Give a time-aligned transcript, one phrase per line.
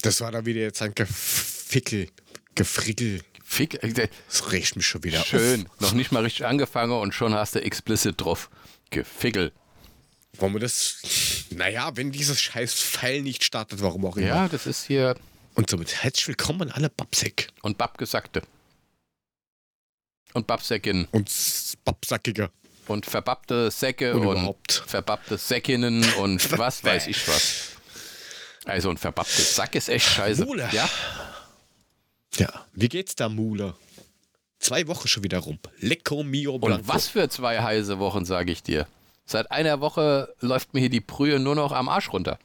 [0.00, 2.08] Das war da wieder jetzt ein Gefickel,
[2.54, 3.22] Gefrickel.
[3.42, 5.66] Fick, äh, Das riecht mich schon wieder schön.
[5.66, 5.80] auf.
[5.80, 8.50] Noch nicht mal richtig angefangen und schon hast du explicit drauf.
[8.90, 9.52] Gefickel.
[10.38, 11.46] Wollen wir das?
[11.50, 14.26] Naja, wenn dieses scheiß Pfeil nicht startet, warum auch immer.
[14.26, 15.14] Ja, das ist hier.
[15.54, 18.42] Und somit herzlich willkommen an alle Babsek Und Babgesagte.
[20.32, 21.06] Und Babsäckin.
[21.12, 21.30] und
[21.84, 22.50] Babsackige
[22.86, 27.70] Und verbappte Säcke und, und, verbappte Säckinnen und was weiß ich was.
[28.66, 30.44] Also ein verbapptes Sack ist echt scheiße.
[30.44, 30.68] Mule.
[30.72, 30.88] Ja,
[32.36, 33.74] Ja, wie geht's da, Mule?
[34.58, 35.58] Zwei Wochen schon wieder rum.
[35.78, 36.78] Lecco mio blanco.
[36.78, 38.86] und was für zwei heiße Wochen, sage ich dir.
[39.26, 42.38] Seit einer Woche läuft mir hier die Brühe nur noch am Arsch runter.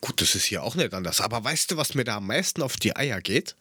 [0.00, 1.20] Gut, das ist hier auch nicht anders.
[1.20, 3.56] Aber weißt du, was mir da am meisten auf die Eier geht?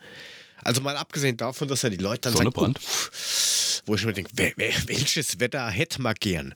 [0.63, 2.79] Also mal abgesehen davon, dass ja die Leute dann Sonnebrand.
[2.81, 6.55] sagen, oh, wo ich mir denke, wer, wer, welches Wetter hätte man gern?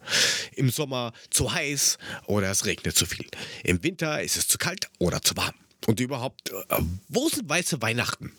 [0.55, 3.27] Im Sommer zu heiß oder es regnet zu viel.
[3.63, 5.53] Im Winter ist es zu kalt oder zu warm.
[5.85, 8.31] Und überhaupt, äh, wo sind weiße Weihnachten?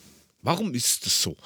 [0.43, 1.37] Warum ist es so?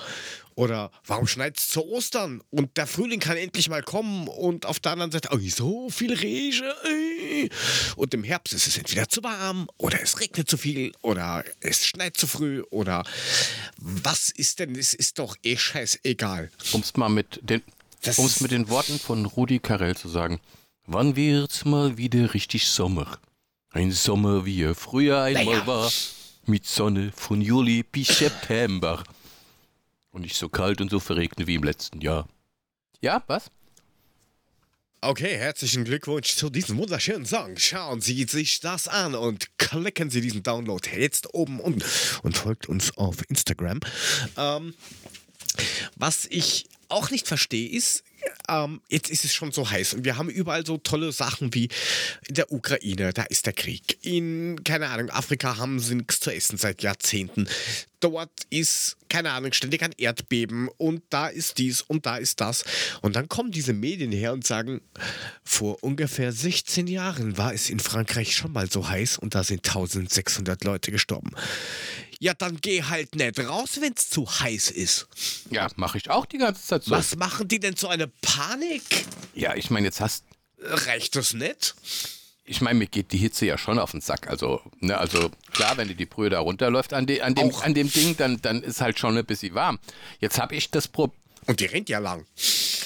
[0.57, 4.79] Oder warum schneit es zu Ostern und der Frühling kann endlich mal kommen und auf
[4.79, 6.71] der anderen Seite, oh, so viel Regen.
[7.97, 11.87] Und im Herbst ist es entweder zu warm oder es regnet zu viel oder es
[11.87, 13.03] schneit zu früh oder
[13.79, 14.77] was ist denn?
[14.77, 16.51] Es ist doch eh scheißegal.
[16.73, 17.63] Um es mal mit den,
[18.17, 20.41] um's mit den Worten von Rudi Carell zu sagen.
[20.87, 23.19] Wann wird's mal wieder richtig Sommer?
[23.71, 25.67] Ein Sommer, wie er früher einmal Naja.
[25.67, 25.93] war.
[26.47, 29.03] Mit Sonne von Juli bis September.
[30.15, 32.29] Und nicht so kalt und so verregnet wie im letzten Jahr.
[33.01, 33.51] Ja, was?
[35.01, 37.57] Okay, herzlichen Glückwunsch zu diesem wunderschönen Song.
[37.57, 41.83] Schauen Sie sich das an und klicken Sie diesen Download jetzt oben unten
[42.23, 43.81] und folgt uns auf Instagram.
[44.37, 44.75] Ähm,
[45.97, 48.05] was ich auch nicht verstehe, ist,
[48.49, 51.69] ähm, jetzt ist es schon so heiß und wir haben überall so tolle Sachen wie
[52.29, 53.99] in der Ukraine, da ist der Krieg.
[54.03, 57.49] In, keine Ahnung, Afrika haben sie nichts zu essen seit Jahrzehnten.
[58.05, 62.63] Dort ist, keine Ahnung, ständig ein Erdbeben und da ist dies und da ist das.
[63.01, 64.83] Und dann kommen diese Medien her und sagen,
[65.43, 69.67] vor ungefähr 16 Jahren war es in Frankreich schon mal so heiß und da sind
[69.67, 71.31] 1600 Leute gestorben.
[72.21, 75.09] Ja, dann geh halt nicht raus, wenn es zu heiß ist.
[75.51, 76.91] Ja, mache ich auch die ganze Zeit so.
[76.91, 78.83] Was machen die denn so eine Panik?
[79.33, 80.25] Ja, ich meine, jetzt hast.
[80.59, 81.75] Reicht das nicht?
[82.47, 84.29] Ich meine, mir geht die Hitze ja schon auf den Sack.
[84.29, 87.63] Also, ne, also klar, wenn dir die Brühe da runterläuft an, de, an, dem, Auch.
[87.63, 89.79] an dem Ding, dann, dann ist halt schon ein bisschen warm.
[90.21, 91.19] Jetzt habe ich das Problem.
[91.47, 92.27] Und die rennt ja lang.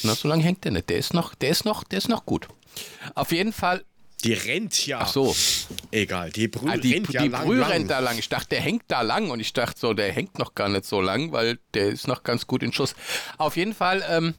[0.03, 0.89] Na, so lange hängt der nicht.
[0.89, 2.49] Der ist noch, der ist noch, der ist noch gut.
[3.15, 3.85] Auf jeden Fall.
[4.25, 5.01] Die rennt ja.
[5.01, 5.35] Ach so,
[5.93, 7.45] Egal, die Brühe ah, die, rennt ja die lang.
[7.47, 7.71] Brühe lang.
[7.71, 8.19] rennt da lang.
[8.19, 10.85] Ich dachte, der hängt da lang und ich dachte so, der hängt noch gar nicht
[10.85, 12.95] so lang, weil der ist noch ganz gut in Schuss.
[13.37, 14.35] Auf jeden Fall, ähm,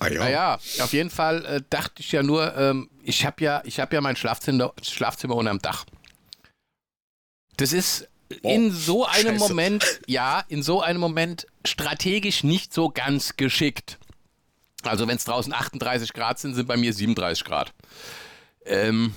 [0.00, 0.18] Ah, ja.
[0.18, 3.94] naja, auf jeden Fall äh, dachte ich ja nur, ähm, ich habe ja, ich habe
[3.94, 5.84] ja mein Schlafzimmer, Schlafzimmer unterm Dach.
[7.56, 8.08] Das ist
[8.42, 9.48] in so einem Scheiße.
[9.48, 13.98] Moment, ja, in so einem Moment strategisch nicht so ganz geschickt.
[14.82, 17.74] Also wenn es draußen 38 Grad sind, sind bei mir 37 Grad.
[18.64, 19.14] Ähm,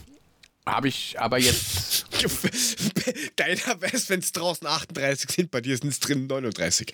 [0.65, 2.05] habe ich aber jetzt,
[3.35, 6.93] Deiner wäre es, wenn es draußen 38 sind, bei dir sind es drin 39.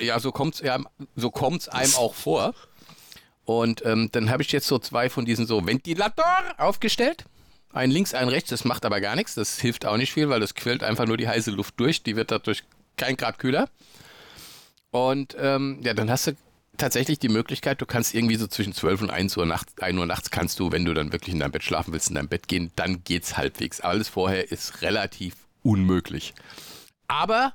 [0.00, 0.80] ja, so kommt's, ja,
[1.16, 2.54] so kommt's einem auch vor.
[3.48, 7.24] Und ähm, dann habe ich jetzt so zwei von diesen so Ventilatoren aufgestellt.
[7.72, 9.36] Ein links, ein rechts, das macht aber gar nichts.
[9.36, 12.02] Das hilft auch nicht viel, weil das quillt einfach nur die heiße Luft durch.
[12.02, 12.64] Die wird dadurch
[12.98, 13.70] kein Grad kühler.
[14.90, 16.32] Und ähm, ja, dann hast du
[16.76, 20.04] tatsächlich die Möglichkeit, du kannst irgendwie so zwischen 12 und 1 Uhr nachts, 1 Uhr
[20.04, 22.48] nachts kannst du, wenn du dann wirklich in dein Bett schlafen willst, in dein Bett
[22.48, 23.80] gehen, dann geht's halbwegs.
[23.80, 26.34] Alles vorher ist relativ unmöglich.
[27.06, 27.54] Aber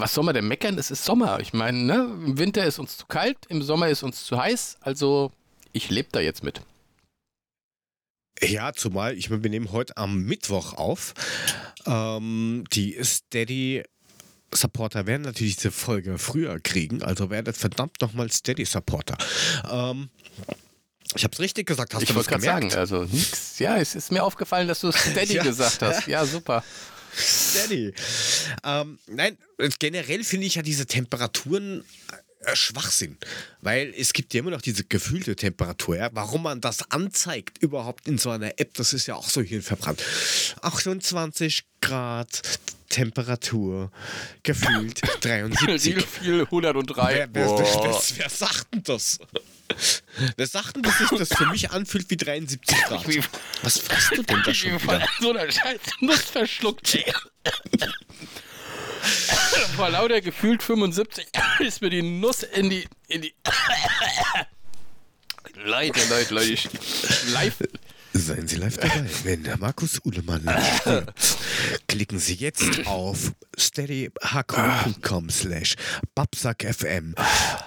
[0.00, 0.78] was soll man denn meckern?
[0.78, 1.40] Es ist Sommer.
[1.40, 1.94] Ich meine, ne?
[2.24, 4.78] im Winter ist uns zu kalt, im Sommer ist uns zu heiß.
[4.80, 5.32] Also
[5.72, 6.60] ich lebe da jetzt mit.
[8.40, 11.14] Ja, zumal, ich meine, wir nehmen heute am Mittwoch auf.
[11.86, 13.82] Ähm, die Steady
[14.54, 19.18] Supporter werden natürlich diese Folge früher kriegen, also werdet verdammt nochmal Steady Supporter.
[19.70, 20.08] Ähm,
[21.14, 22.72] ich hab's richtig gesagt, hast ich du das wollte gerade gemerkt?
[22.72, 23.58] sagen, also nix.
[23.58, 25.42] Ja, es ist mir aufgefallen, dass du Steady Ja.
[25.42, 26.06] gesagt hast.
[26.06, 26.62] Ja, super.
[27.16, 27.92] Steady.
[28.64, 29.36] Ähm, nein,
[29.78, 31.84] generell finde ich ja diese Temperaturen
[32.42, 33.18] äh, Schwachsinn,
[33.60, 35.96] weil es gibt ja immer noch diese gefühlte Temperatur.
[35.96, 36.10] Ja?
[36.12, 40.02] Warum man das anzeigt überhaupt in so einer App, das ist ja auch so hirnverbrannt.
[40.62, 42.42] 28 Grad
[42.88, 43.90] Temperatur,
[44.42, 45.94] gefühlt 73.
[45.94, 47.14] Viel, viel 103.
[47.14, 49.18] Wer, wer, wer, wer sagt denn das?
[50.36, 53.04] Wer sagt denn, dass sich das für mich anfühlt wie 73 Grad?
[53.62, 55.06] Was frisst du denn da schon wieder?
[55.20, 56.94] so einer scheiß Nuss verschluckt.
[56.94, 57.12] ey.
[59.76, 61.26] Vor lauter gefühlt 75
[61.60, 63.34] ist mir die Nuss in die, in die
[65.64, 66.68] Leute, Leute, Leute,
[67.32, 67.56] live.
[68.12, 70.42] Seien Sie live dabei, wenn der Markus Uhlemann.
[71.86, 75.76] Klicken Sie jetzt auf steadyhq.com slash
[76.14, 77.14] babsackfm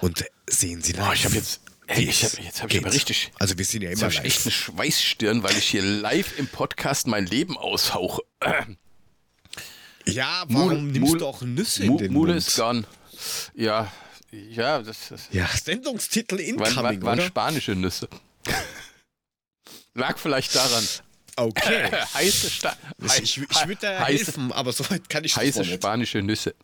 [0.01, 1.05] und sehen Sie live.
[1.05, 1.61] Boah, ich habe jetzt,
[1.95, 4.37] ey, ich hab, jetzt habe ich aber richtig, Also wir sind ja immer ich echt
[4.37, 4.45] live.
[4.45, 8.21] eine Schweißstirn, weil ich hier live im Podcast mein Leben aushauche.
[10.05, 12.45] Ja, warum Mul- nimmst Mul- du auch Nüsse in den Mule Mund?
[12.47, 12.83] ist gone.
[13.53, 13.91] Ja,
[14.31, 17.27] ja, das, das Ja, Sendungstitel waren, incoming, waren, waren oder?
[17.27, 18.07] spanische Nüsse.
[19.93, 20.87] Lag vielleicht daran.
[21.35, 21.89] Okay.
[22.13, 22.75] heiße Sta
[23.21, 25.73] Ich, ich, würde da heiße, helfen, aber soweit kann ich heiße nicht.
[25.75, 26.55] spanische Nüsse.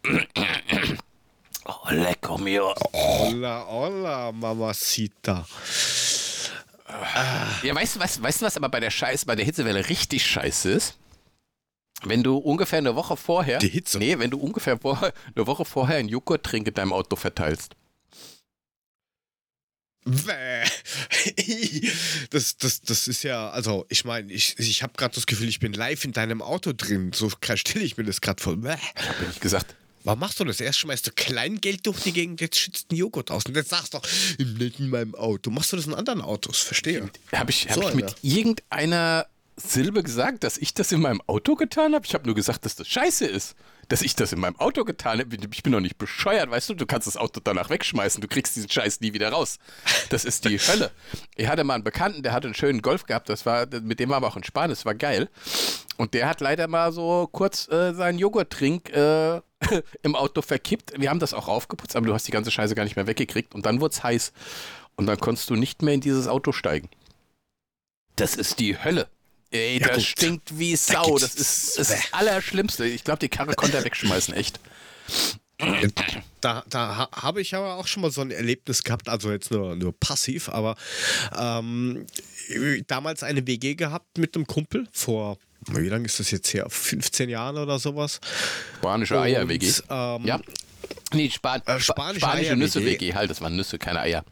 [1.68, 2.74] Oh, lecker mir.
[2.94, 5.46] Hola, hola, mamacita.
[7.64, 10.25] Ja, weißt du was, weißt du was aber bei der Scheiße, bei der Hitzewelle richtig
[10.25, 10.98] scheiße ist?
[12.04, 13.60] Wenn du ungefähr eine Woche vorher.
[13.60, 13.98] Die Hitze?
[13.98, 17.75] Nee, wenn du ungefähr vor, eine Woche vorher einen Joghurttrink in deinem Auto verteilst.
[22.30, 25.60] Das, das, das ist ja, also ich meine, ich, ich habe gerade das Gefühl, ich
[25.60, 27.12] bin live in deinem Auto drin.
[27.14, 28.58] So stelle ich mir das gerade vor.
[28.58, 28.72] Bäh.
[28.72, 29.75] Hab ich gesagt.
[30.07, 30.62] Warum machst du das?
[30.62, 33.44] Erst schmeißt du Kleingeld durch die Gegend, jetzt schützt ein Joghurt aus.
[33.45, 34.07] Und jetzt sagst du doch,
[34.57, 35.51] nicht in meinem Auto.
[35.51, 36.59] Machst du das in anderen Autos?
[36.59, 37.09] Verstehe.
[37.33, 38.15] Habe ich, hab So ich mit einer.
[38.24, 39.25] irgendeiner
[39.57, 42.06] Silbe gesagt, dass ich das in meinem Auto getan habe?
[42.06, 43.56] Ich habe nur gesagt, dass das scheiße ist.
[43.89, 45.36] Dass ich das in meinem Auto getan habe.
[45.54, 46.74] Ich bin doch nicht bescheuert, weißt du?
[46.75, 48.21] Du kannst das Auto danach wegschmeißen.
[48.21, 49.59] Du kriegst diesen Scheiß nie wieder raus.
[50.09, 50.92] Das ist die Hölle.
[51.36, 53.27] Ich hatte mal einen Bekannten, der hatte einen schönen Golf gehabt.
[53.27, 54.69] Das war, mit dem war aber auch in Spanien.
[54.69, 55.30] Das war geil.
[55.98, 59.42] Und der hat leider mal so kurz äh, seinen Joghurttrink äh,
[60.04, 60.94] im Auto verkippt.
[61.00, 63.54] Wir haben das auch aufgeputzt, aber du hast die ganze Scheiße gar nicht mehr weggekriegt.
[63.56, 64.31] Und dann wurde es heiß.
[64.95, 66.89] Und dann konntest du nicht mehr in dieses Auto steigen.
[68.15, 69.07] Das ist die Hölle.
[69.51, 70.06] Ey, Ja, das gut.
[70.06, 71.15] stinkt wie Da Sau.
[71.15, 72.86] gibt's- Das ist das Allerschlimmste.
[72.86, 74.59] Ich glaube, die Karre konnte er wegschmeißen, echt.
[76.39, 79.50] Da, da ha, habe ich aber auch schon mal so ein Erlebnis gehabt, also jetzt
[79.50, 80.75] nur, nur passiv, aber
[81.36, 82.06] ähm,
[82.86, 85.39] damals eine WG gehabt mit einem Kumpel vor,
[85.69, 86.66] wie lange ist das jetzt her?
[86.69, 88.19] 15 Jahren oder sowas.
[88.78, 89.72] Spanische Eier-WG.
[89.90, 90.40] Ähm, Ja.
[91.14, 92.56] Nee, Span Äh, Spa spanische spanische.
[92.56, 93.14] Nüsse-WG.
[93.14, 94.24] Halt, das waren Nüsse, keine Eier.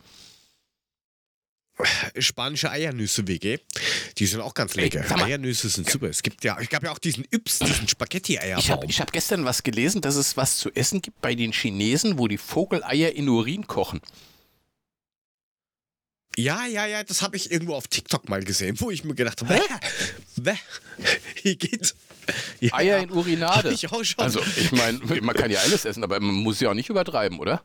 [2.18, 3.58] Spanische Eiernüsse-WG.
[4.18, 5.04] Die sind auch ganz lecker.
[5.10, 5.24] mal.
[5.26, 6.08] Eiernüsse sind super.
[6.08, 8.60] Es gibt ja, ich gab ja auch diesen Yps, diesen Spaghetti-Eierbaum.
[8.64, 12.18] Ich habe hab gestern was gelesen, dass es was zu essen gibt bei den Chinesen,
[12.18, 14.00] wo die Vogeleier in Urin kochen.
[16.38, 19.42] Ja, ja, ja, das habe ich irgendwo auf TikTok mal gesehen, wo ich mir gedacht
[19.42, 19.60] habe,
[21.42, 21.96] hier geht's.
[22.60, 23.72] Ja, Eier in Urinade.
[23.72, 24.24] ich auch schon.
[24.24, 27.40] Also, ich meine, man kann ja alles essen, aber man muss ja auch nicht übertreiben,
[27.40, 27.62] oder?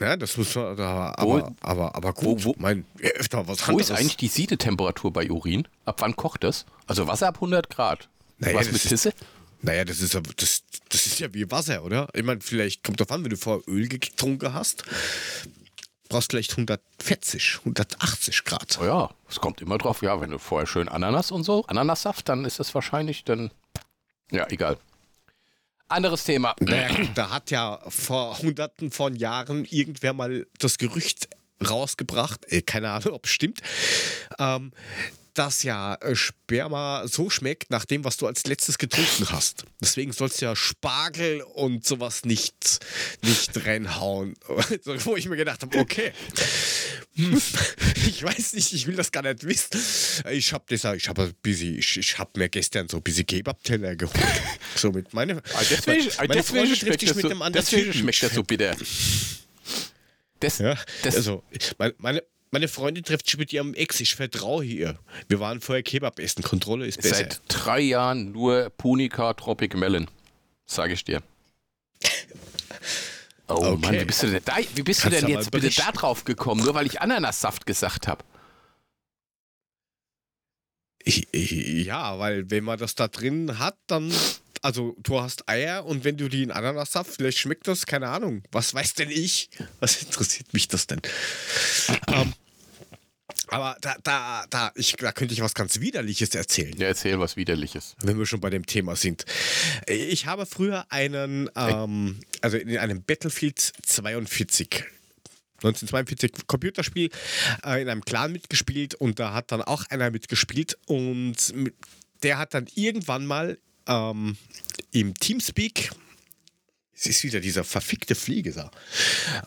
[0.00, 2.44] Ja, das muss man, aber, Wo- aber, aber, aber gut.
[2.44, 5.68] wo- wo- mein, öfter was Wo ist eigentlich die Siedetemperatur bei Urin?
[5.84, 6.64] Ab wann kocht das?
[6.86, 8.08] Also Wasser ab 100 Grad.
[8.38, 9.12] Naja, was mit Pisse?
[9.62, 12.08] Naja, das ist, ja, das, das ist ja wie Wasser, oder?
[12.12, 14.82] Ich meine, vielleicht kommt drauf an, wenn du vorher Öl getrunken hast,
[16.14, 18.78] brauchst vielleicht 140, 180 Grad.
[18.80, 20.00] Oh ja, es kommt immer drauf.
[20.00, 23.50] Ja, wenn du vorher schön Ananas und so, Ananassaft, dann ist das wahrscheinlich dann.
[24.30, 24.78] Ja, egal.
[25.88, 26.54] Anderes Thema.
[26.60, 31.28] Naja, da hat ja vor hunderten von Jahren irgendwer mal das Gerücht
[31.68, 33.60] rausgebracht, äh, keine Ahnung, ob es stimmt,
[34.38, 34.70] ähm,
[35.34, 39.64] dass ja äh, Sperma so schmeckt nach dem, was du als letztes getrunken hast.
[39.80, 42.78] Deswegen sollst du ja Spargel und sowas nicht,
[43.22, 44.34] nicht reinhauen.
[44.84, 46.12] Wo ich mir gedacht habe, okay,
[47.16, 47.40] hm,
[48.06, 49.80] ich weiß nicht, ich will das gar nicht wissen.
[50.30, 53.26] Ich habe das, ich habe ein bisschen, ich, ich habe mir gestern so ein bisschen
[53.26, 54.14] Kebab-Teller geholt.
[54.76, 58.22] So mit meine, Ah, Deswegen, ah, meine deswegen, trifft das mit einem anderen deswegen schmeckt
[58.24, 58.74] das so bitter.
[60.40, 61.44] Das, Ja, das, also
[61.78, 62.22] meine, meine,
[62.54, 63.98] meine Freundin trifft sich mit ihrem Ex.
[63.98, 64.96] Ich vertraue hier.
[65.28, 66.42] Wir waren vorher Kebab essen.
[66.44, 67.16] Kontrolle ist besser.
[67.16, 70.08] seit drei Jahren nur Punica Tropic Melon.
[70.64, 71.20] Sage ich dir.
[73.48, 73.76] Oh Okay.
[73.76, 76.64] Mann, wie bist du denn, da, wie bist du denn jetzt bitte da drauf gekommen,
[76.64, 78.24] nur weil ich Ananassaft gesagt habe?
[81.34, 84.12] Ja, weil wenn man das da drin hat, dann.
[84.62, 88.42] Also, du hast Eier und wenn du die in Ananassaft, vielleicht schmeckt das, keine Ahnung.
[88.52, 89.50] Was weiß denn ich?
[89.80, 91.02] Was interessiert mich das denn?
[92.08, 92.32] ähm,
[93.48, 96.76] aber da, da, da, ich, da könnte ich was ganz Widerliches erzählen.
[96.78, 97.96] Ja, erzähl was Widerliches.
[98.02, 99.24] wenn wir schon bei dem Thema sind.
[99.86, 104.84] Ich habe früher einen, ähm, also in einem Battlefield 42
[105.64, 107.10] 1942 Computerspiel
[107.64, 111.54] äh, in einem Clan mitgespielt und da hat dann auch einer mitgespielt und
[112.22, 114.36] der hat dann irgendwann mal ähm,
[114.92, 115.90] im Teamspeak,
[116.94, 118.70] es ist wieder dieser verfickte Flieger,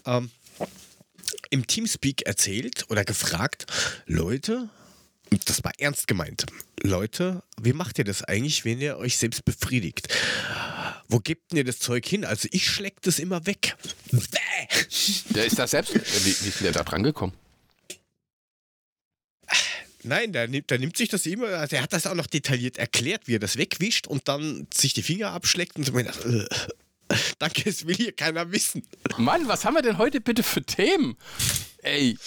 [0.05, 0.31] ähm,
[1.49, 3.65] im Teamspeak erzählt oder gefragt,
[4.05, 4.69] Leute,
[5.45, 6.45] das war ernst gemeint,
[6.81, 10.07] Leute, wie macht ihr das eigentlich, wenn ihr euch selbst befriedigt?
[11.09, 12.25] Wo gebt ihr das Zeug hin?
[12.25, 13.75] Also ich schleck das immer weg.
[14.11, 15.27] Bäh.
[15.29, 15.95] Der ist da selbst.
[15.95, 17.33] Äh, Wie, wie ist der da dran gekommen?
[20.03, 22.77] Nein, der nimmt, der nimmt sich das immer, also er hat das auch noch detailliert
[22.77, 26.45] erklärt, wie er das wegwischt und dann sich die Finger abschleckt und so äh,
[27.39, 28.83] danke, es will hier keiner wissen.
[29.17, 31.17] Mann, was haben wir denn heute bitte für Themen?
[31.83, 32.17] Ey,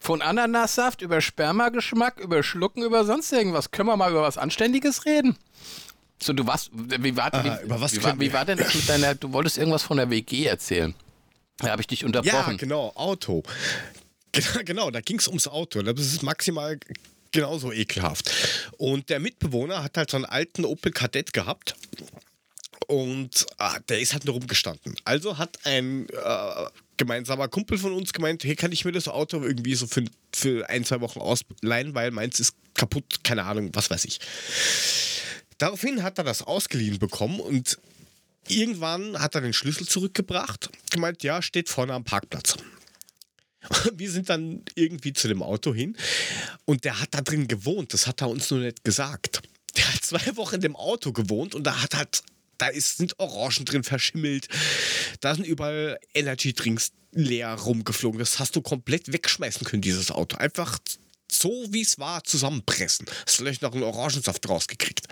[0.00, 3.70] von Ananassaft über Spermageschmack, über Schlucken, über sonst irgendwas.
[3.70, 5.36] Können wir mal über was Anständiges reden?
[6.20, 8.74] So, du warst, wie war, Ah, wie, über was wie, war, wie war denn das
[8.74, 10.94] mit deiner, du wolltest irgendwas von der WG erzählen.
[11.58, 12.56] Da habe ich dich Ja, unterbrochen.
[12.58, 13.42] genau, Auto.
[14.32, 15.82] Genau, genau da ging es ums Auto.
[15.82, 16.78] Das ist maximal
[17.30, 18.30] genauso ekelhaft.
[18.78, 21.74] Und der Mitbewohner hat halt so einen alten Opel Kadett gehabt.
[22.86, 24.94] Und ah, der ist halt nur rumgestanden.
[25.04, 29.42] Also hat ein äh, gemeinsamer Kumpel von uns gemeint, hey, kann ich mir das Auto
[29.42, 33.90] irgendwie so für, für ein, zwei Wochen ausleihen, weil meins ist kaputt, keine Ahnung, was
[33.90, 34.20] weiß ich.
[35.58, 37.78] Daraufhin hat er das ausgeliehen bekommen und
[38.48, 42.56] irgendwann hat er den Schlüssel zurückgebracht, gemeint, ja, steht vorne am Parkplatz.
[43.94, 45.96] Wir sind dann irgendwie zu dem Auto hin
[46.64, 49.42] und der hat da drin gewohnt, das hat er uns nur nicht gesagt.
[49.76, 52.22] Der hat zwei Wochen in dem Auto gewohnt und da hat halt,
[52.58, 54.48] da ist, sind Orangen drin verschimmelt,
[55.20, 58.18] da sind überall Energy-Drinks leer rumgeflogen.
[58.18, 60.36] Das hast du komplett wegschmeißen können, dieses Auto.
[60.36, 60.78] Einfach
[61.30, 63.06] so, wie es war, zusammenpressen.
[63.26, 65.08] Hast vielleicht noch einen Orangensaft rausgekriegt.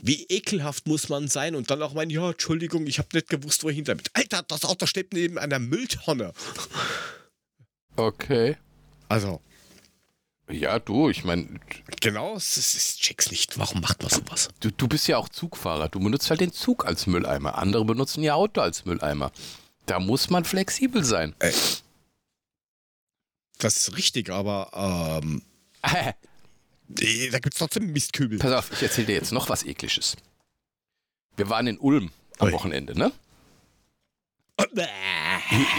[0.00, 3.64] Wie ekelhaft muss man sein und dann auch meinen, ja, Entschuldigung, ich habe nicht gewusst,
[3.64, 4.10] wohin damit.
[4.12, 6.32] Alter, das Auto steht neben einer Mülltonne.
[7.96, 8.56] Okay.
[9.08, 9.40] Also,
[10.50, 11.46] Ja, du, ich meine,
[12.00, 13.58] genau, es ist, ich check's nicht.
[13.58, 14.48] Warum macht man sowas?
[14.60, 15.88] du, du bist ja auch Zugfahrer.
[15.88, 17.58] Du benutzt halt den Zug als Mülleimer.
[17.58, 19.30] Andere benutzen ihr Auto als Mülleimer.
[19.84, 21.34] Da muss man flexibel sein.
[23.58, 25.42] Das ist richtig, aber ähm,
[26.98, 28.38] eh, da gibt's trotzdem Mistkübel.
[28.38, 30.16] Pass auf, ich erzähle dir jetzt noch was Ekliges.
[31.36, 32.52] Wir waren in Ulm am Ui.
[32.54, 33.12] Wochenende, ne?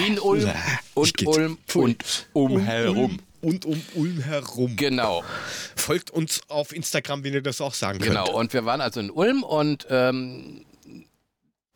[0.07, 0.49] In Ulm
[0.93, 1.27] und.
[1.27, 3.19] Ulm und umherum.
[3.41, 4.75] Und um Ulm herum.
[4.75, 5.23] Genau,
[5.75, 8.25] Folgt uns auf Instagram, wenn ihr das auch sagen genau.
[8.25, 8.35] könnt.
[8.35, 10.65] Und wir waren also in Ulm und ähm,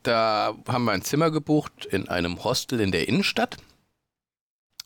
[0.03, 3.57] da haben wir ein Zimmer gebucht in einem Hostel in der Innenstadt.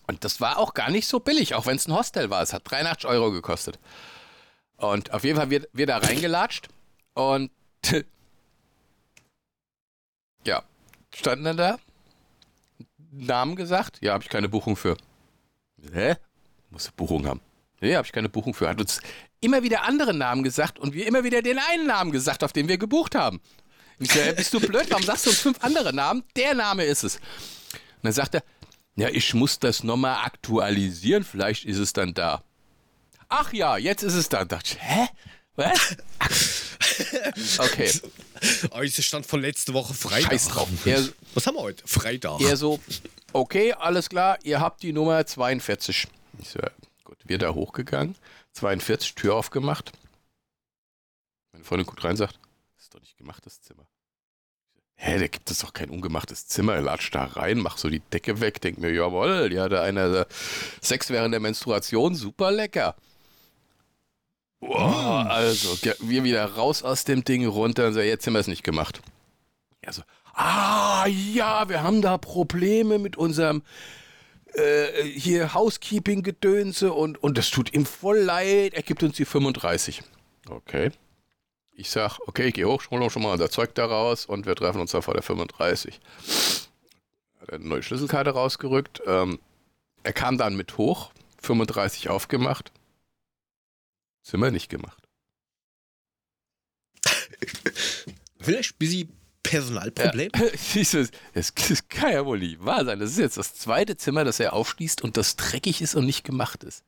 [0.07, 2.41] Und das war auch gar nicht so billig, auch wenn es ein Hostel war.
[2.41, 3.79] Es hat 83 Euro gekostet.
[4.77, 6.69] Und auf jeden Fall wir, wir da reingelatscht
[7.13, 7.51] und
[10.45, 10.63] ja,
[11.13, 11.77] standen dann da,
[13.11, 14.95] Namen gesagt, ja, habe ich keine Buchung für.
[15.91, 16.15] Hä?
[16.77, 17.41] Muss eine Buchung haben.
[17.81, 18.69] Nee, habe ich keine Buchung für.
[18.69, 18.99] Hat uns
[19.41, 22.67] immer wieder andere Namen gesagt und wir immer wieder den einen Namen gesagt, auf den
[22.67, 23.41] wir gebucht haben.
[23.99, 24.85] Ich so, "Ey, bist du blöd?
[24.89, 26.23] Warum sagst du uns fünf andere Namen?
[26.35, 27.15] Der Name ist es.
[27.15, 27.21] Und
[28.03, 28.43] dann sagt er,
[28.95, 32.43] ja, ich muss das nochmal aktualisieren, vielleicht ist es dann da.
[33.27, 34.39] Ach ja, jetzt ist es da.
[34.39, 35.07] Da dachte ich, hä?
[35.55, 35.97] Was?
[37.59, 37.91] Okay,
[38.71, 40.31] Oh, ist der Stand von letzte Woche Freitag.
[40.31, 40.67] scheiß drauf.
[40.85, 41.03] Er,
[41.33, 41.87] Was haben wir heute?
[41.87, 42.39] Freitag.
[42.41, 42.79] er so,
[43.33, 46.07] okay, alles klar, ihr habt die Nummer 42.
[46.39, 46.69] Ich so, ja,
[47.03, 48.15] gut, wir da hochgegangen,
[48.53, 49.91] 42, Tür aufgemacht.
[51.51, 52.39] Meine Freundin guckt rein und sagt,
[52.75, 53.87] das ist doch nicht gemacht, das Zimmer.
[54.99, 56.73] Hä, da gibt es doch kein ungemachtes Zimmer.
[56.73, 60.25] Er latscht da rein, macht so die Decke weg, denkt mir, jawohl, ja, da einer
[60.81, 62.95] Sex während der Menstruation, super lecker.
[64.59, 68.39] Wow, also, ge- wir wieder raus aus dem Ding runter und so, jetzt haben wir
[68.39, 69.01] es nicht gemacht.
[69.85, 70.01] Ja, so,
[70.33, 73.61] ah, ja, wir haben da Probleme mit unserem
[74.53, 80.03] äh, hier Housekeeping-Gedönse und, und das tut ihm voll leid, er gibt uns die 35.
[80.49, 80.91] Okay.
[81.73, 84.55] Ich sag, okay, ich geh hoch, hol schon mal unser Zeug da raus und wir
[84.55, 85.99] treffen uns da vor der 35.
[87.39, 89.01] Hat eine neue Schlüsselkarte rausgerückt.
[89.05, 89.39] Ähm,
[90.03, 91.11] er kam dann mit hoch,
[91.41, 92.71] 35 aufgemacht.
[94.23, 95.07] Zimmer nicht gemacht.
[98.39, 99.16] Vielleicht ein bisschen
[99.49, 100.31] Personalproblem.
[100.35, 100.45] Ja,
[101.33, 102.99] das, das kann ja wohl nicht wahr sein.
[102.99, 106.23] Das ist jetzt das zweite Zimmer, das er aufschließt und das dreckig ist und nicht
[106.23, 106.83] gemacht ist.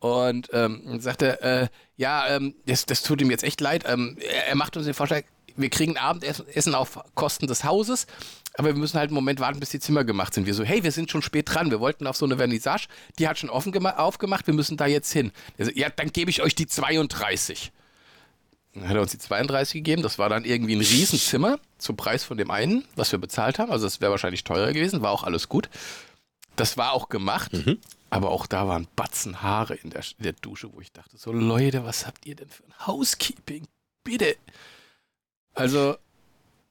[0.00, 3.84] Und ähm, sagt er, äh, ja, ähm, das, das tut ihm jetzt echt leid.
[3.86, 5.24] Ähm, er, er macht uns den Vorschlag,
[5.56, 8.06] wir kriegen Abendessen auf Kosten des Hauses,
[8.54, 10.46] aber wir müssen halt einen Moment warten, bis die Zimmer gemacht sind.
[10.46, 11.72] Wir so, hey, wir sind schon spät dran.
[11.72, 12.86] Wir wollten auf so eine Vernissage,
[13.18, 15.32] die hat schon offen gema- aufgemacht, wir müssen da jetzt hin.
[15.56, 17.72] Er so, ja, dann gebe ich euch die 32.
[18.74, 20.02] Dann hat er uns die 32 gegeben.
[20.02, 23.72] Das war dann irgendwie ein Riesenzimmer zum Preis von dem einen, was wir bezahlt haben.
[23.72, 25.68] Also das wäre wahrscheinlich teurer gewesen, war auch alles gut.
[26.56, 27.52] Das war auch gemacht,
[28.10, 31.32] aber auch da waren Batzen Haare in der, in der Dusche, wo ich dachte, so
[31.32, 33.66] Leute, was habt ihr denn für ein Housekeeping?
[34.02, 34.36] Bitte.
[35.54, 35.96] Also,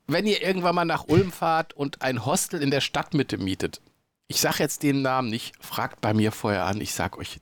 [0.08, 3.82] wenn ihr irgendwann mal nach Ulm fahrt und ein Hostel in der Stadtmitte mietet,
[4.27, 7.39] ich sage jetzt den Namen nicht, fragt bei mir vorher an, ich sag euch,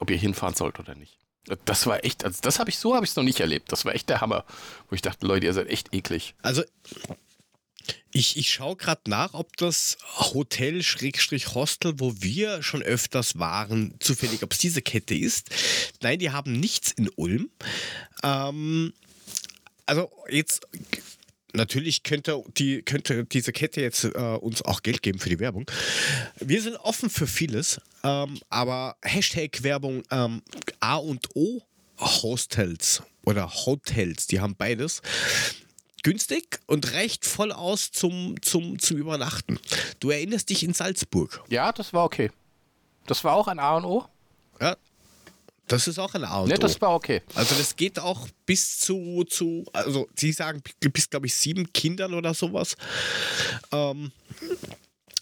[0.00, 1.17] ob ihr hinfahren sollt oder nicht.
[1.64, 3.72] Das war echt, also das habe ich so habe ich es noch nicht erlebt.
[3.72, 4.44] Das war echt der Hammer,
[4.88, 6.34] wo ich dachte, Leute, ihr seid echt eklig.
[6.42, 6.62] Also,
[8.12, 14.52] Ich, ich schaue gerade nach, ob das Hotel-Hostel, wo wir schon öfters waren, zufällig, ob
[14.52, 15.50] es diese Kette ist.
[16.02, 17.50] Nein, die haben nichts in Ulm.
[18.22, 18.92] Ähm,
[19.86, 20.66] also jetzt
[21.54, 25.70] Natürlich könnte, die, könnte diese Kette jetzt äh, uns auch Geld geben für die Werbung.
[26.36, 30.42] Wir sind offen für vieles, ähm, aber Hashtag Werbung ähm,
[30.80, 31.62] A und O
[31.98, 35.02] Hostels oder Hotels, die haben beides.
[36.02, 39.58] Günstig und reicht voll aus zum, zum, zum Übernachten.
[40.00, 41.42] Du erinnerst dich in Salzburg.
[41.48, 42.30] Ja, das war okay.
[43.06, 44.04] Das war auch ein A und O?
[44.60, 44.76] Ja,
[45.68, 47.22] das ist auch ein A und Ne, das war okay.
[47.34, 52.14] Also das geht auch bis zu, zu also sie sagen bis, glaube ich, sieben Kindern
[52.14, 52.76] oder sowas.
[53.72, 54.10] Ähm,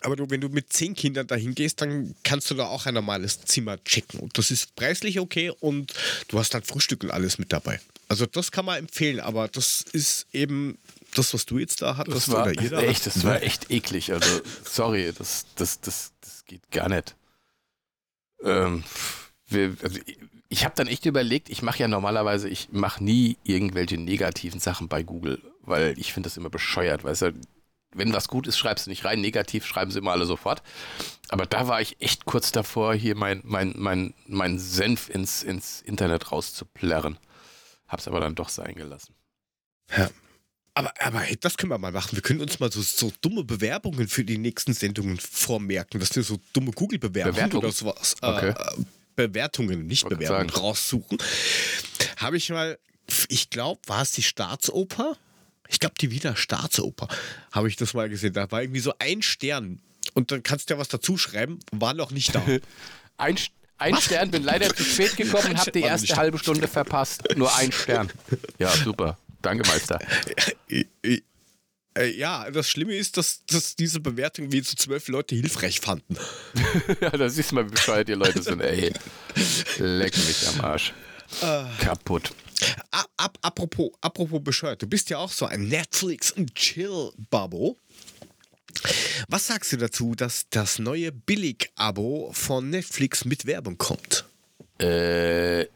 [0.00, 2.94] aber du, wenn du mit zehn Kindern dahin gehst, dann kannst du da auch ein
[2.94, 4.20] normales Zimmer checken.
[4.20, 5.92] Und das ist preislich okay und
[6.28, 7.80] du hast dann Frühstück und alles mit dabei.
[8.08, 10.78] Also das kann man empfehlen, aber das ist eben
[11.14, 13.70] das, was du jetzt da hattest das war, oder ihr da echt, Das war echt
[13.70, 14.12] eklig.
[14.12, 17.16] Also sorry, das, das, das, das geht gar nicht.
[18.44, 18.84] Ähm,
[19.48, 19.98] wir, also
[20.48, 24.88] ich habe dann echt überlegt, ich mache ja normalerweise, ich mache nie irgendwelche negativen Sachen
[24.88, 27.32] bei Google, weil ich finde das immer bescheuert, weißt du,
[27.96, 30.62] wenn was gut ist, schreibst du nicht rein, negativ schreiben sie immer alle sofort.
[31.28, 35.80] Aber da war ich echt kurz davor, hier mein, mein, mein, mein Senf ins, ins
[35.80, 37.18] Internet rauszuplärren.
[37.88, 39.14] Hab's aber dann doch sein gelassen.
[39.96, 40.10] Ja.
[40.74, 42.16] Aber, aber hey, das können wir mal machen.
[42.16, 45.98] Wir können uns mal so, so dumme Bewerbungen für die nächsten Sendungen vormerken.
[45.98, 48.14] Das sind so dumme Google-Bewerbungen oder sowas.
[48.20, 48.54] Äh, okay.
[49.16, 51.18] Äh, Bewertungen, nicht Bewerbungen raussuchen.
[52.18, 52.78] Habe ich mal,
[53.28, 55.16] ich glaube, war es die Staatsoper?
[55.68, 57.08] Ich glaube, die Wiener Staatsoper
[57.50, 58.34] habe ich das mal gesehen.
[58.34, 59.80] Da war irgendwie so ein Stern.
[60.14, 62.42] Und dann kannst du ja was dazu schreiben, war noch nicht da.
[63.16, 63.36] ein,
[63.78, 67.24] ein Stern, bin leider zu spät gekommen und habe die erste halbe Stunde verpasst.
[67.36, 68.10] Nur ein Stern.
[68.58, 69.18] Ja, super.
[69.42, 69.98] Danke, Meister.
[71.96, 76.16] Äh, ja, das Schlimme ist, dass, dass diese Bewertung wie zu zwölf Leute hilfreich fanden.
[77.00, 78.92] ja, da siehst du mal, wie bescheuert die Leute sind, ey.
[79.78, 80.92] Leck mich am Arsch.
[81.42, 82.32] Uh, Kaputt.
[82.90, 87.78] Ab, ab, apropos, apropos bescheuert, du bist ja auch so ein Netflix- und Chill-Babo.
[89.28, 94.24] Was sagst du dazu, dass das neue Billig-Abo von Netflix mit Werbung kommt?
[94.78, 95.66] Äh,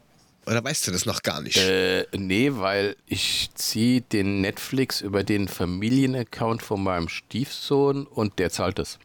[0.51, 1.57] oder weißt du das noch gar nicht?
[1.57, 8.49] Äh, nee, weil ich ziehe den Netflix über den Familienaccount von meinem Stiefsohn und der
[8.49, 8.99] zahlt das.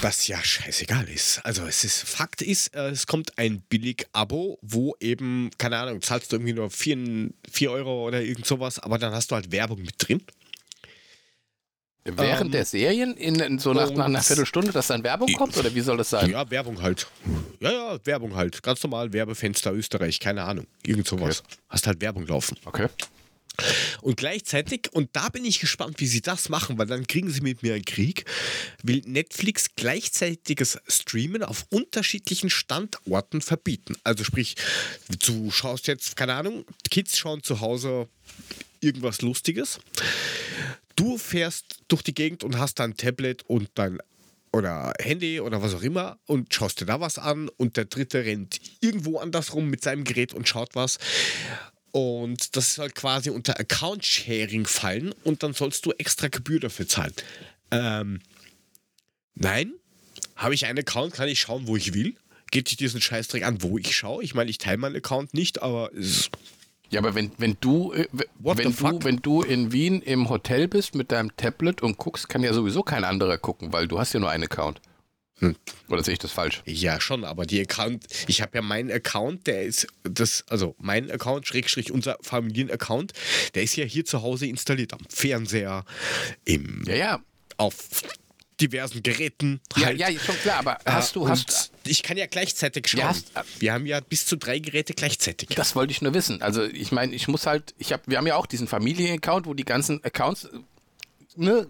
[0.00, 1.44] Was ja scheißegal ist.
[1.44, 6.32] Also es ist, Fakt ist, äh, es kommt ein Billig-Abo, wo eben, keine Ahnung, zahlst
[6.32, 9.82] du irgendwie nur 4, 4 Euro oder irgend sowas, aber dann hast du halt Werbung
[9.82, 10.22] mit drin.
[12.04, 15.56] Während ähm, der Serien, in, in so nach, nach, einer Viertelstunde, dass dann Werbung kommt
[15.56, 16.30] oder wie soll das sein?
[16.30, 17.06] Ja, Werbung halt.
[17.60, 18.60] Ja, ja, Werbung halt.
[18.62, 20.66] Ganz normal, Werbefenster Österreich, keine Ahnung.
[20.84, 21.44] Irgend sowas.
[21.46, 21.56] Okay.
[21.68, 22.56] Hast halt Werbung laufen.
[22.64, 22.88] Okay.
[24.00, 27.42] Und gleichzeitig, und da bin ich gespannt, wie sie das machen, weil dann kriegen sie
[27.42, 28.24] mit mir einen Krieg,
[28.82, 33.96] will Netflix gleichzeitiges Streamen auf unterschiedlichen Standorten verbieten.
[34.04, 34.56] Also sprich,
[35.24, 38.08] du schaust jetzt, keine Ahnung, Kids schauen zu Hause
[38.80, 39.78] irgendwas Lustiges.
[40.96, 43.98] Du fährst durch die Gegend und hast dein Tablet und dein
[44.52, 48.24] oder Handy oder was auch immer und schaust dir da was an und der dritte
[48.24, 50.98] rennt irgendwo anders rum mit seinem Gerät und schaut was.
[51.90, 57.12] Und das soll quasi unter Account-Sharing fallen und dann sollst du extra Gebühr dafür zahlen.
[57.70, 58.20] Ähm,
[59.34, 59.72] nein,
[60.36, 62.16] habe ich einen Account, kann ich schauen, wo ich will.
[62.50, 64.22] Geht sich diesen Scheißdreck an, wo ich schaue.
[64.22, 66.30] Ich meine, ich teile meinen Account nicht, aber es ist
[66.92, 68.06] ja, aber wenn, wenn du, äh,
[68.38, 72.42] wenn du, wenn du in Wien im Hotel bist mit deinem Tablet und guckst, kann
[72.42, 74.82] ja sowieso kein anderer gucken, weil du hast ja nur einen Account.
[75.38, 75.56] Hm.
[75.88, 76.62] Oder sehe ich das falsch?
[76.66, 81.10] Ja, schon, aber die Account, ich habe ja meinen Account, der ist das, also mein
[81.10, 83.14] Account, Schrägstrich unser Familienaccount,
[83.54, 85.86] der ist ja hier zu Hause installiert am Fernseher,
[86.44, 87.20] im, ja, ja.
[87.56, 87.74] auf
[88.62, 89.60] diversen Geräten.
[89.76, 89.98] Ja, halt.
[89.98, 93.00] ja, schon klar, aber äh, hast du, hast Ich kann ja gleichzeitig schauen.
[93.00, 95.48] Ja, hast, wir haben ja bis zu drei Geräte gleichzeitig.
[95.50, 96.40] Das wollte ich nur wissen.
[96.40, 99.54] Also ich meine, ich muss halt, ich habe, wir haben ja auch diesen Familienaccount, wo
[99.54, 100.48] die ganzen Accounts
[101.36, 101.66] ne,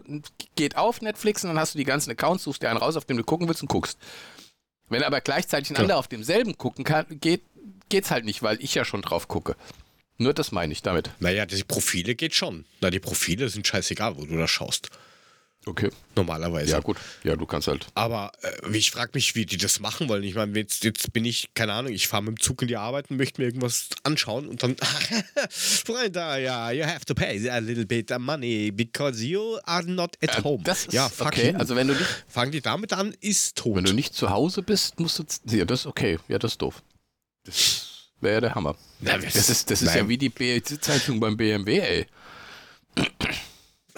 [0.54, 3.04] geht auf Netflix und dann hast du die ganzen Accounts, suchst dir einen raus, auf
[3.04, 3.98] den du gucken willst und guckst.
[4.88, 7.42] Wenn aber gleichzeitig ein anderer auf demselben gucken kann, geht,
[7.88, 9.56] geht's halt nicht, weil ich ja schon drauf gucke.
[10.18, 11.10] Nur das meine ich damit.
[11.20, 12.66] Naja, die Profile geht schon.
[12.80, 14.90] Na, die Profile sind scheißegal, wo du da schaust.
[15.64, 15.90] Okay.
[16.16, 16.72] Normalerweise.
[16.72, 16.96] Ja, gut.
[17.22, 17.86] Ja, du kannst halt.
[17.94, 20.24] Aber äh, ich frage mich, wie die das machen wollen.
[20.24, 22.76] Ich meine, jetzt, jetzt bin ich, keine Ahnung, ich fahre mit dem Zug in die
[22.76, 24.76] Arbeit und möchte mir irgendwas anschauen und dann,
[25.50, 30.16] Freunde, ja, you have to pay a little bit of money because you are not
[30.20, 30.62] at äh, home.
[30.64, 31.54] Das ist ja, fuck okay.
[31.56, 33.76] Also wenn du nicht, Fangen die damit an, ist tot.
[33.76, 36.18] Wenn du nicht zu Hause bist, musst du, ja, das ist okay.
[36.26, 36.82] Ja, das ist doof.
[37.44, 38.76] Das wäre der Hammer.
[39.00, 40.32] Na, das ist, das ist ja wie die
[40.64, 42.06] Sitzheizung beim BMW, ey.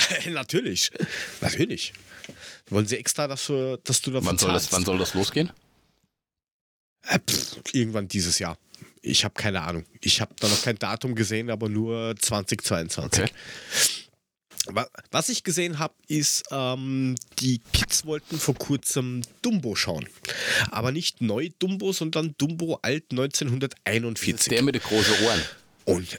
[0.31, 0.91] natürlich.
[1.41, 1.93] Natürlich.
[2.71, 5.51] Wollen sie extra, dass du, dass du dafür Wann soll, das, wann soll das losgehen?
[7.07, 8.57] Äh, pff, irgendwann dieses Jahr.
[9.03, 9.85] Ich habe keine Ahnung.
[10.01, 13.25] Ich habe da noch kein Datum gesehen, aber nur 2022.
[13.25, 13.33] Okay.
[14.67, 20.09] Wa- Was ich gesehen habe, ist, ähm, die Kids wollten vor kurzem Dumbo schauen.
[20.71, 24.49] Aber nicht neu Dumbo, sondern Dumbo alt Das ist 1941.
[24.49, 25.43] der mit den großen Ohren.
[25.85, 26.19] Und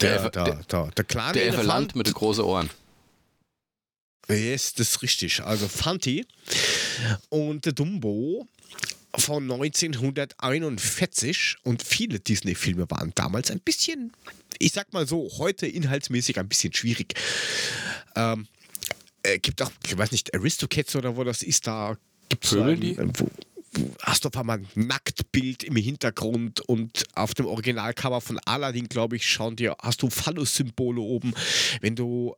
[0.00, 2.70] Der- der, der, der, der, kleine Der Elefant, Elefant mit den großen Ohren.
[4.28, 5.42] Yes, das ist richtig.
[5.42, 6.26] Also Fanti
[7.30, 8.46] und der Dumbo
[9.16, 14.12] von 1941 und viele Disney-Filme waren damals ein bisschen,
[14.58, 17.14] ich sag mal so, heute inhaltsmäßig ein bisschen schwierig.
[18.14, 18.46] Ähm,
[19.24, 21.96] äh, gibt auch, ich weiß nicht, Aristocats oder wo das ist, da
[22.28, 22.96] gibt es Vögeln die?
[22.98, 23.30] wo, wo,
[24.02, 29.16] hast du auf einmal ein Nacktbild im Hintergrund und auf dem Originalcover von Aladdin, glaube
[29.16, 31.34] ich, schauen dir, hast du Phallus-Symbole oben.
[31.80, 32.34] Wenn du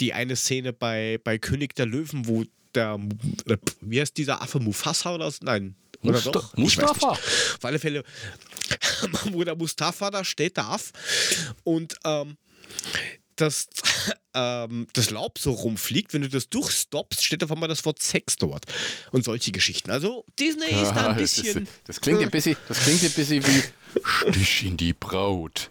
[0.00, 2.98] die eine Szene bei, bei König der Löwen, wo der,
[3.46, 5.38] äh, wie heißt dieser Affe, Mufasa oder so?
[5.42, 5.76] Nein.
[6.02, 6.56] Oder Musta- doch?
[6.56, 7.10] Mustafa.
[7.10, 8.02] Auf alle Fälle,
[9.30, 10.92] wo der Mustafa da steht, darf
[11.64, 12.36] und ähm,
[13.36, 13.68] das,
[14.34, 18.36] ähm, das Laub so rumfliegt, wenn du das durchstoppst, steht auf einmal das Wort Sex
[18.36, 18.66] dort.
[19.10, 19.90] Und solche Geschichten.
[19.90, 21.68] Also Disney ist da ein das, ist, bisschen.
[21.86, 23.62] das, klingt ein bisschen, das klingt ein bisschen wie
[24.04, 25.70] Stich in die Braut.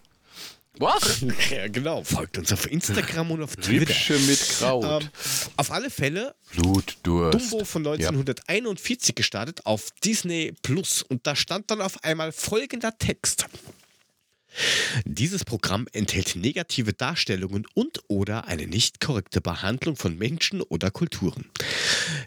[0.78, 1.21] Was?
[1.52, 2.04] Ja, genau.
[2.04, 3.89] Folgt uns auf Instagram und auf Twitter.
[3.89, 5.04] Rippsche mit Kraut.
[5.04, 5.10] Ähm,
[5.58, 7.52] auf alle Fälle Blutdurst.
[7.52, 13.45] Dumbo von 1941 gestartet auf Disney Plus und da stand dann auf einmal folgender Text.
[15.06, 21.50] Dieses Programm enthält negative Darstellungen und oder eine nicht korrekte Behandlung von Menschen oder Kulturen.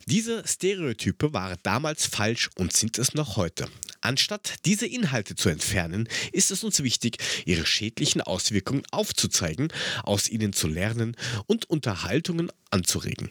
[0.06, 3.68] Diese Stereotype waren damals falsch und sind es noch heute.
[4.00, 9.68] Anstatt diese Inhalte zu entfernen, ist es uns wichtig, ihre schädlichen Auswirkungen aufzuzeigen,
[10.02, 13.30] aus ihnen zu lernen und Unterhaltungen anzuregen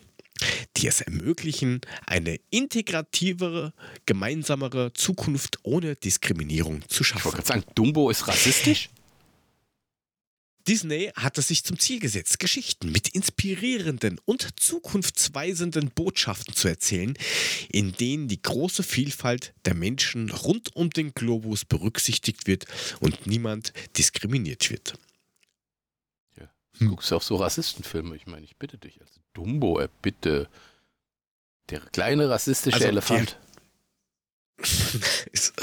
[0.77, 3.73] die es ermöglichen, eine integrativere,
[4.05, 7.31] gemeinsamere Zukunft ohne Diskriminierung zu Ich wollte schaffen.
[7.31, 8.89] gerade sagen, Dumbo ist rassistisch?
[10.67, 17.17] Disney hat es sich zum Ziel gesetzt, Geschichten mit inspirierenden und zukunftsweisenden Botschaften zu erzählen,
[17.69, 22.65] in denen die große Vielfalt der Menschen rund um den Globus berücksichtigt wird
[23.01, 24.93] und niemand diskriminiert wird.
[26.79, 28.15] Du guckst auch so Rassistenfilme.
[28.15, 28.99] Ich meine, ich bitte dich.
[29.01, 30.47] Also Dumbo, äh, bitte.
[31.69, 33.37] Der kleine rassistische Also, Elefant.
[35.31, 35.53] Ist,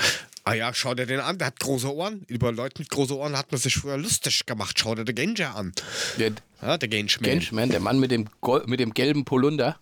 [0.44, 2.24] ah ja, schau dir den an, der hat große Ohren.
[2.26, 4.78] Über Leute mit großen Ohren hat man sich früher lustig gemacht.
[4.78, 5.72] Schau dir den Genja an.
[6.18, 7.30] Der Ja, der Genschman.
[7.30, 8.28] Genschman, der Mann mit dem,
[8.66, 9.78] mit dem gelben Polunder.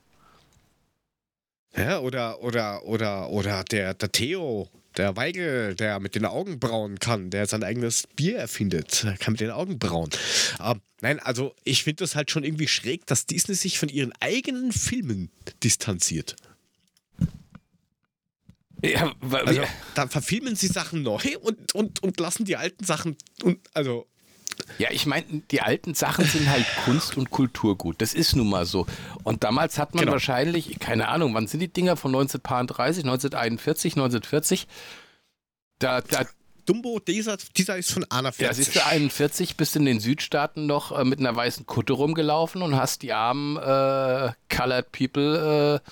[1.77, 7.31] Ja, oder, oder, oder, oder der, der Theo, der Weigel, der mit den Augenbrauen kann,
[7.31, 10.11] der sein eigenes Bier erfindet, kann mit den Augenbrauen.
[10.61, 14.13] Ähm, nein, also ich finde das halt schon irgendwie schräg, dass Disney sich von ihren
[14.21, 15.31] eigenen Filmen
[15.63, 16.37] distanziert.
[18.83, 19.63] Ja, Also
[19.95, 24.07] da verfilmen sie Sachen neu und, und, und lassen die alten Sachen und also
[24.79, 28.01] Ja, ich meine, die alten Sachen sind halt Kunst und Kulturgut.
[28.01, 28.87] Das ist nun mal so.
[29.25, 30.13] Und damals hat man Genau.
[30.13, 34.69] wahrscheinlich, keine Ahnung, wann sind die Dinger von 1933, 1941, 1940?
[35.79, 36.25] Da, da,
[36.67, 40.93] Dumbo, dieser, dieser ist von Anna ja, siehst du, 41 bist in den Südstaaten noch
[40.93, 45.91] äh, mit einer weißen Kutte rumgelaufen und hast die armen äh, Colored People äh,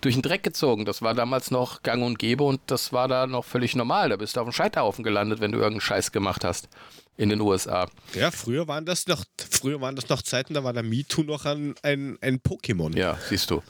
[0.00, 0.84] durch den Dreck gezogen.
[0.84, 4.08] Das war damals noch gang und gäbe und das war da noch völlig normal.
[4.08, 6.68] Da bist du auf dem Scheiterhaufen gelandet, wenn du irgendeinen Scheiß gemacht hast
[7.16, 7.88] in den USA.
[8.14, 11.44] Ja, früher waren das noch, früher waren das noch Zeiten, da war der MeToo noch
[11.44, 12.96] ein, ein, ein Pokémon.
[12.96, 13.62] Ja, siehst du.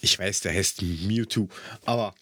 [0.00, 1.48] Ich weiß, der heißt Mewtwo,
[1.84, 2.14] aber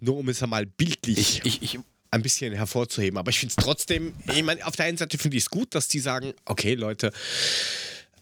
[0.00, 1.78] nur um es einmal bildlich Ich, ich, ich,
[2.10, 3.18] ein bisschen hervorzuheben.
[3.18, 5.74] Aber ich finde es trotzdem, ich meine, auf der einen Seite finde ich es gut,
[5.74, 7.12] dass die sagen, okay, Leute,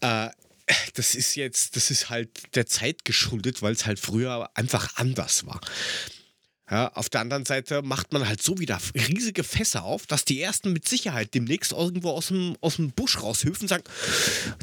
[0.01, 0.29] äh,
[0.93, 5.45] das ist jetzt, das ist halt der Zeit geschuldet, weil es halt früher einfach anders
[5.45, 5.61] war.
[6.71, 10.41] Ja, auf der anderen Seite macht man halt so wieder riesige Fässer auf, dass die
[10.41, 13.83] ersten mit Sicherheit demnächst irgendwo aus dem, aus dem Busch raushüpfen und sagen,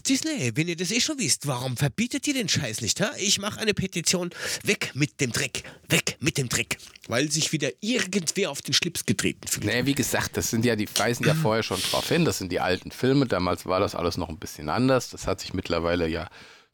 [0.09, 3.01] Disney, wenn ihr das eh schon wisst, warum verbietet ihr den Scheiß nicht?
[3.03, 3.11] Ha?
[3.19, 4.31] Ich mache eine Petition,
[4.65, 6.79] weg mit dem Dreck, weg mit dem Dreck.
[7.09, 9.67] Weil sich wieder irgendwer auf den Schlips getreten fühlt.
[9.67, 12.25] naja, wie gesagt, das sind ja, die weisen ja vorher schon drauf hin.
[12.25, 13.27] Das sind die alten Filme.
[13.27, 15.11] Damals war das alles noch ein bisschen anders.
[15.11, 16.31] Das hat sich mittlerweile ja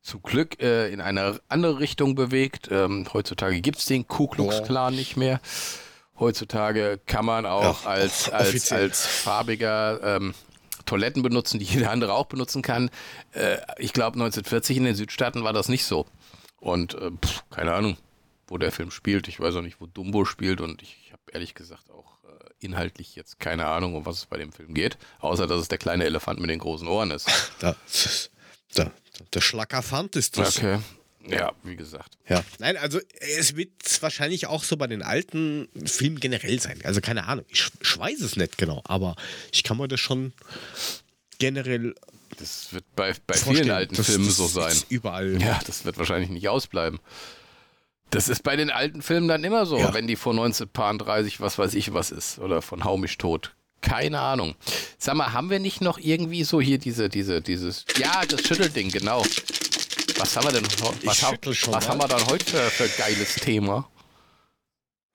[0.06, 2.68] zum Glück äh, in eine andere Richtung bewegt.
[2.70, 5.40] Ähm, heutzutage gibt es den Ku Klux Klan nicht mehr.
[6.18, 8.80] Heutzutage kann man auch Ja, als, als, offiziell.
[8.82, 10.34] als farbiger ähm,
[10.86, 12.90] Toiletten benutzen, die jeder andere auch benutzen kann.
[13.32, 16.06] Äh, ich glaube, 1940 in den Südstaaten war das nicht so.
[16.60, 17.96] Und äh, pff, keine Ahnung.
[18.46, 19.26] wo der Film spielt.
[19.28, 22.64] Ich weiß auch nicht, wo Dumbo spielt und ich, ich habe ehrlich gesagt auch äh,
[22.64, 25.78] inhaltlich jetzt keine Ahnung, um was es bei dem Film geht, außer dass es der
[25.78, 27.28] kleine Elefant mit den großen Ohren ist.
[27.58, 27.74] Da,
[28.78, 28.90] da,
[29.34, 30.56] der Schlackerfant ist das.
[30.58, 30.78] Okay.
[31.28, 32.16] Ja, wie gesagt.
[32.28, 32.44] Ja.
[32.60, 36.78] Nein, also es wird wahrscheinlich auch so bei den alten Filmen generell sein.
[36.84, 39.16] Also keine Ahnung, ich, ich weiß es nicht genau, aber
[39.52, 40.32] ich kann mir das schon
[41.40, 41.94] generell
[42.38, 43.56] Das wird bei, bei vorstellen.
[43.56, 44.70] vielen alten Das- Filmen das so sein.
[44.70, 45.40] ist Überall.
[45.42, 47.00] Ja, das wird wahrscheinlich nicht ausbleiben.
[48.10, 49.92] Das ist bei den alten Filmen dann immer so, Ja.
[49.94, 53.55] wenn die von 1930 was weiß ich was ist oder von Hau mich tot.
[53.80, 54.54] Keine Ahnung.
[54.98, 58.90] Sag mal, haben wir nicht noch irgendwie so hier diese, diese, dieses, ja, das Schüttelding,
[58.90, 59.22] genau.
[60.18, 60.66] Was haben wir denn,
[61.04, 61.18] was,
[61.56, 63.88] schon was haben wir dann heute für, für geiles Thema?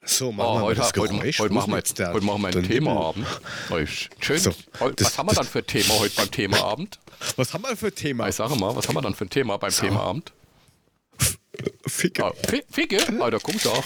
[0.04, 1.40] So, machen Oh, wir heute, das heute, Geräusch.
[1.40, 2.64] heute, Wo machen wir, jetzt der heute machen wir ein?
[2.68, 3.28] Themaabend.
[4.20, 4.40] Schön.
[4.40, 7.00] So, Heu- das- was haben wir dann für ein Thema heute beim Themaabend?
[7.36, 8.28] Was haben wir für ein Thema?
[8.30, 9.84] Ich sage mal, was haben wir dann für ein Thema beim So.
[9.84, 10.32] Themaabend?
[11.86, 12.26] Ficke.
[12.26, 12.98] Ah, Fi- Ficke?
[12.98, 13.84] Da kommt auch.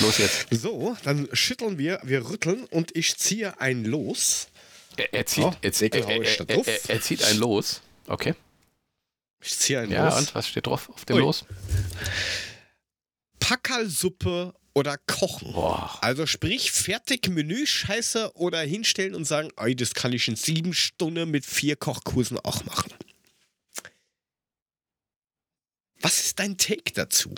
[0.00, 0.46] Los jetzt.
[0.50, 4.48] So, dann schütteln wir, wir rütteln und ich ziehe ein Los.
[4.96, 7.80] Er, er zieht, Oh, er, er, er, zieht einen los.
[8.06, 8.34] Okay.
[9.40, 10.18] Ich ziehe ein Ja, Los.
[10.18, 11.22] und was steht drauf auf dem Ui.
[11.22, 11.44] Los?
[13.38, 15.52] Packerlsuppe oder kochen.
[15.52, 15.98] Boah.
[16.02, 20.74] Also sprich, fertig Menü scheiße oder hinstellen und sagen, ey, das kann ich in sieben
[20.74, 22.92] Stunden mit vier Kochkursen auch machen.
[26.00, 27.34] Was ist dein Take dazu?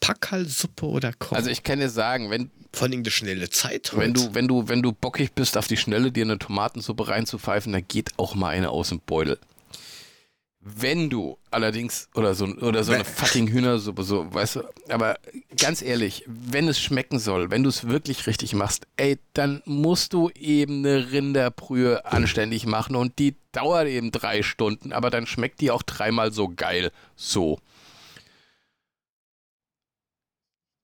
[0.00, 1.36] Packerlsuppe oder kochen?
[1.36, 3.92] Also ich kann dir sagen, wenn, Vor allem eine schnelle Zeit.
[3.94, 7.72] wenn, du, wenn, du, wenn du bockig bist, auf die Schnelle dir eine Tomatensuppe reinzupfeifen,
[7.72, 9.38] dann geht auch mal eine aus dem Beutel.
[10.62, 15.18] Wenn du allerdings, oder so, oder so eine fucking Hühnersuppe, so, weißt du, aber
[15.56, 20.12] ganz ehrlich, wenn es schmecken soll, wenn du es wirklich richtig machst, ey, dann musst
[20.12, 25.62] du eben eine Rinderbrühe anständig machen und die dauert eben drei Stunden, aber dann schmeckt
[25.62, 26.92] die auch dreimal so geil.
[27.16, 27.58] So.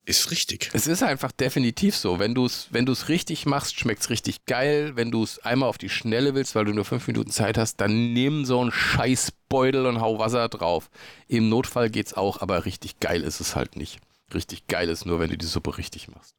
[0.09, 0.71] Ist richtig.
[0.73, 2.21] Es ist einfach definitiv so.
[2.21, 4.93] Wenn du es wenn du's richtig machst, schmeckt es richtig geil.
[4.95, 7.81] Wenn du es einmal auf die Schnelle willst, weil du nur fünf Minuten Zeit hast,
[7.81, 10.91] dann nimm so einen Scheißbeutel und hau Wasser drauf.
[11.27, 13.99] Im Notfall geht's auch, aber richtig geil ist es halt nicht.
[14.33, 16.37] Richtig geil ist nur, wenn du die Suppe richtig machst.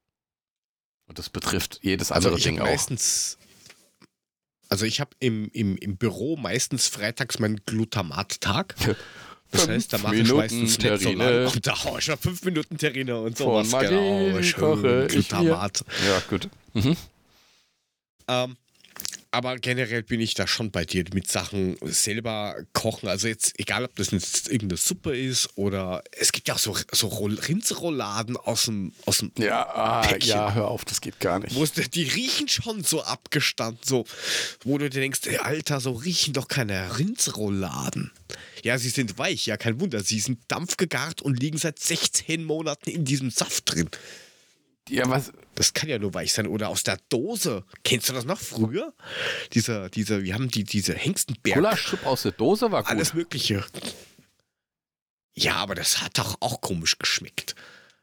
[1.06, 2.66] Und das betrifft jedes Also andere ich Ding auch.
[2.66, 3.38] meistens.
[4.70, 8.76] Also ich habe im, im, im Büro meistens freitags meinen Glutamattag.
[9.52, 11.48] Das Fünf heißt, da mache ich meistens nicht so Terrine.
[11.48, 13.70] Und da hau ich ja fünf Minuten Terrine und Von sowas.
[13.70, 15.38] Martin Genau, koche schön ich hier.
[15.38, 15.86] Glutamat.
[16.06, 16.50] Ja, gut.
[16.74, 16.98] Mhm.
[18.28, 18.58] Ähm,
[19.32, 23.10] aber generell bin ich da schon bei dir mit Sachen selber kochen.
[23.10, 26.76] Also jetzt, egal ob das jetzt irgendeine Suppe ist oder es gibt ja auch so,
[26.92, 31.56] so Rindsrouladen aus dem, aus dem Ja, ah, ja, hör auf, das geht gar nicht.
[31.56, 34.06] Wo die riechen schon so abgestanden, so,
[34.64, 38.12] wo du dir denkst, ey, Alter, so riechen doch keine Rindsrouladen.
[38.64, 40.04] Ja, sie sind weich, ja, kein Wunder.
[40.04, 43.90] Sie sind dampfgegart und liegen seit 16 Monaten in diesem Saft drin.
[44.90, 46.48] Ja, was, Das kann ja nur weich sein.
[46.48, 47.64] Oder aus der Dose.
[47.84, 48.94] Kennst du das noch früher?
[49.54, 51.56] Diese, diese, wir haben die, diese Hengstenberg.
[51.56, 52.92] Gulaschsuppe aus der Dose war gut.
[52.92, 53.64] Alles Mögliche.
[55.36, 57.56] Ja, aber das hat doch auch komisch geschmeckt.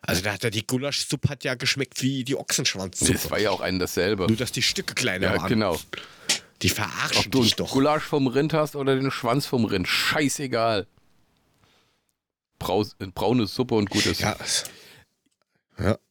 [0.03, 3.13] Also da hat ja die Gulaschsuppe hat ja geschmeckt wie die Ochsenschwanzsuppe.
[3.13, 4.27] Das war ja auch ein dasselbe.
[4.27, 5.49] Nur, dass die Stücke kleiner Ja, waren.
[5.49, 5.81] genau.
[6.63, 7.71] Die Ob verarschen du dich doch.
[7.73, 10.87] Gulasch vom Rind hast oder den Schwanz vom Rind, scheißegal.
[12.59, 14.21] Braus, braune Suppe und gutes.
[14.21, 14.37] Ja.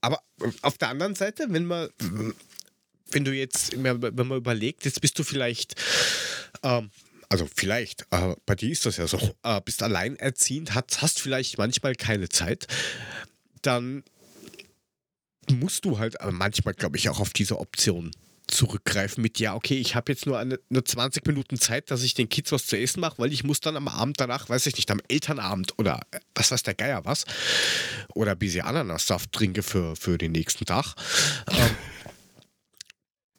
[0.02, 0.22] Aber
[0.62, 1.90] auf der anderen Seite, wenn man,
[3.12, 5.76] wenn du jetzt, wenn man überlegt, jetzt bist du vielleicht,
[6.64, 6.90] ähm,
[7.30, 11.58] also vielleicht, äh, bei dir ist das ja so, äh, bist alleinerziehend, hast, hast vielleicht
[11.58, 12.68] manchmal keine Zeit,
[13.62, 14.04] dann
[15.50, 18.12] musst du halt aber manchmal, glaube ich, auch auf diese Option
[18.48, 22.14] zurückgreifen mit, ja, okay, ich habe jetzt nur eine, nur 20 Minuten Zeit, dass ich
[22.14, 24.76] den Kids was zu essen mache, weil ich muss dann am Abend danach, weiß ich
[24.76, 27.26] nicht, am Elternabend oder äh, was weiß der Geier was,
[28.14, 30.96] oder ein bisschen Ananassaft trinke für, für den nächsten Tag,
[31.52, 31.76] ähm,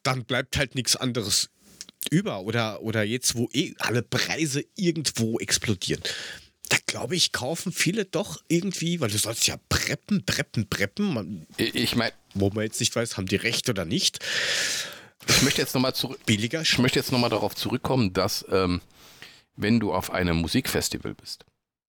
[0.03, 1.51] dann bleibt halt nichts anderes
[2.11, 2.43] über.
[2.43, 6.03] Oder, oder jetzt, wo eh alle Preise irgendwo explodieren.
[6.69, 11.13] Da glaube ich, kaufen viele doch irgendwie, weil du sollst ja preppen, preppen, preppen.
[11.13, 14.21] Man, Ich, ich meine, wo man jetzt nicht weiß, haben die recht oder nicht.
[15.29, 16.21] Ich möchte jetzt nochmal zurück.
[16.27, 18.81] Billiger Ich möchte jetzt nochmal darauf zurückkommen, dass ähm,
[19.57, 21.45] wenn du auf einem Musikfestival bist,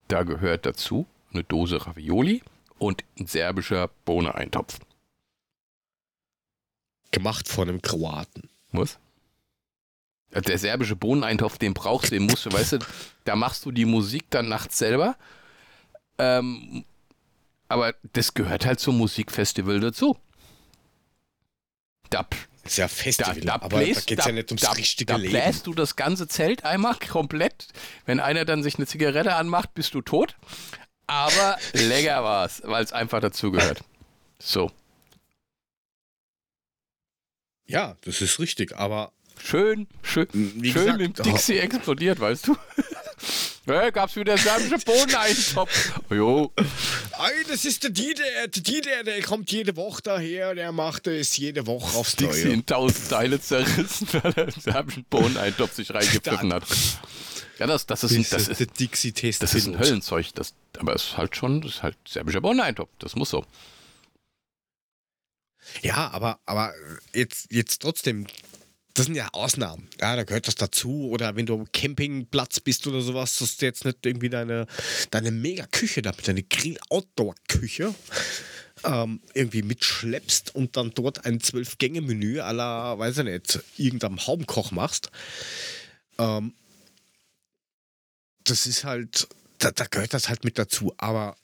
[0.07, 2.43] da gehört dazu eine Dose Ravioli
[2.77, 4.79] und ein serbischer Bohneneintopf.
[7.11, 8.49] gemacht von einem Kroaten.
[8.71, 8.99] Was?
[10.31, 12.79] Der serbische Bohneneintopf, den brauchst du, den musst du, weißt du,
[13.23, 15.15] da machst du die Musik dann nachts selber.
[16.17, 16.83] Ähm,
[17.69, 20.17] aber das gehört halt zum Musikfestival dazu.
[22.09, 22.27] Da,
[22.65, 24.71] Ist ja da, Festival, da, aber da bläst, geht es da, ja nicht ums da,
[24.71, 25.31] richtige da Leben.
[25.31, 27.67] bläst du das ganze Zelt einmal komplett.
[28.05, 30.35] Wenn einer dann sich eine Zigarette anmacht, bist du tot.
[31.07, 33.83] Aber lecker war es, weil es einfach dazugehört.
[34.39, 34.71] So.
[37.67, 39.11] Ja, das ist richtig, aber
[39.43, 42.57] Schön, schön, Wie schön gesagt, mit dem Dixie explodiert, weißt du?
[43.67, 45.99] Ja, gab's wieder serbische Bohneneintopf.
[46.11, 46.51] Jo.
[47.47, 51.65] Das ist der Dieter, der Dieter, der kommt jede Woche daher, der macht es jede
[51.65, 52.53] Woche aufs Dixie Neue.
[52.53, 56.63] in tausend Teile zerrissen, weil er serbischen Bohneneintopf sich reingepfiffen hat.
[57.57, 59.41] Ja, das, das, ist, ein, das, ist, Dixie-Test.
[59.41, 60.27] das ist ein Höllenzeug.
[60.35, 62.91] Das, aber es ist halt schon, das ist halt serbischer Bohneneintopf.
[62.99, 63.45] Das muss so.
[65.81, 66.73] Ja, aber, aber
[67.13, 68.27] jetzt, jetzt trotzdem,
[68.95, 69.89] das sind ja Ausnahmen.
[69.99, 71.09] Ja, da gehört das dazu.
[71.09, 74.67] Oder wenn du am Campingplatz bist oder sowas, dass du jetzt nicht irgendwie deine,
[75.11, 77.93] deine Mega-Küche da mit deine Grill-Outdoor-Küche
[78.85, 85.11] ähm, irgendwie mitschleppst und dann dort ein Zwölf-Gänge-Menü la, weiß ich nicht, irgendeinem Haubenkoch machst.
[86.17, 86.53] Ähm,
[88.45, 89.27] das ist halt,
[89.57, 90.93] da, da gehört das halt mit dazu.
[90.97, 91.35] Aber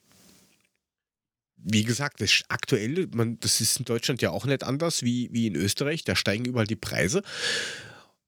[1.64, 5.48] wie gesagt, das aktuell, man, das ist in Deutschland ja auch nicht anders wie, wie
[5.48, 6.04] in Österreich.
[6.04, 7.22] Da steigen überall die Preise.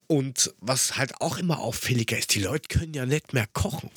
[0.08, 3.90] Und was halt auch immer auffälliger ist, die Leute können ja nicht mehr kochen.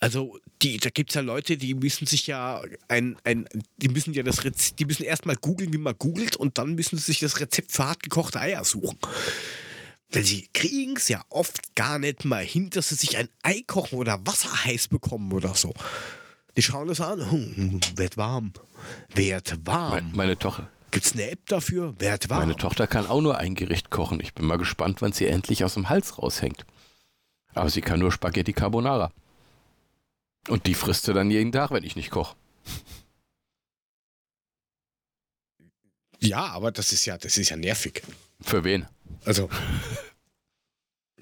[0.00, 4.12] Also die, da gibt es ja Leute, die müssen sich ja ein, ein die müssen
[4.12, 7.20] ja das Rezept, die müssen erstmal googeln, wie man googelt und dann müssen sie sich
[7.20, 8.98] das Rezept für hartgekochte Eier suchen.
[10.12, 13.62] Weil sie kriegen es ja oft gar nicht mal hin, dass sie sich ein Ei
[13.66, 15.72] kochen oder Wasser heiß bekommen oder so.
[16.56, 18.52] Die schauen das an, hm, wird warm,
[19.14, 20.12] wird Meine, warm.
[20.14, 20.68] meine Tochter.
[20.90, 21.94] Gibt's eine App dafür?
[22.00, 22.40] Wird warm.
[22.40, 24.20] Meine Tochter kann auch nur ein Gericht kochen.
[24.20, 26.66] Ich bin mal gespannt, wann sie endlich aus dem Hals raushängt.
[27.54, 29.12] Aber sie kann nur Spaghetti Carbonara.
[30.48, 32.34] Und die frisst sie dann jeden Tag, wenn ich nicht koche.
[36.18, 38.02] Ja, aber das ist ja, das ist ja nervig.
[38.40, 38.86] Für wen?
[39.24, 39.48] Also.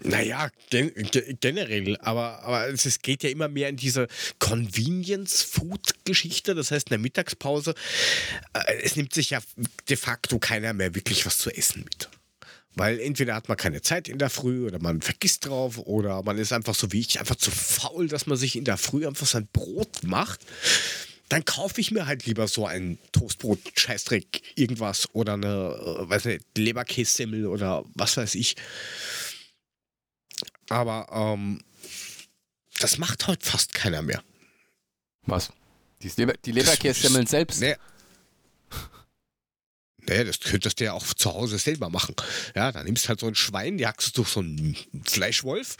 [0.03, 4.07] Naja, gen ge generell, aber, aber es geht ja immer mehr in diese
[4.39, 6.55] Convenience-Food-Geschichte.
[6.55, 7.75] Das heißt, in der Mittagspause,
[8.53, 9.41] äh, es nimmt sich ja
[9.89, 12.09] de facto keiner mehr wirklich was zu essen mit.
[12.77, 16.39] Weil entweder hat man keine Zeit in der Früh oder man vergisst drauf oder man
[16.39, 19.27] ist einfach so wie ich, einfach zu faul, dass man sich in der Früh einfach
[19.27, 20.47] sein Brot macht.
[21.29, 26.27] Dann kaufe ich mir halt lieber so ein Toastbrot, Scheißdreck, irgendwas oder eine, äh, weiß
[26.27, 28.55] nicht, Leberkässemmel oder was weiß ich.
[30.69, 31.61] Aber ähm,
[32.81, 34.23] das macht heute fast keiner mehr.
[35.23, 35.51] Was?
[36.03, 37.61] Die, Leber, die Leberkässemmeln selbst?
[37.61, 37.75] Nee.
[40.09, 42.15] Nee, das könntest du ja auch zu Hause selber machen.
[42.55, 45.77] Ja, dann nimmst du halt so ein Schwein, jagst du durch so einen Fleischwolf,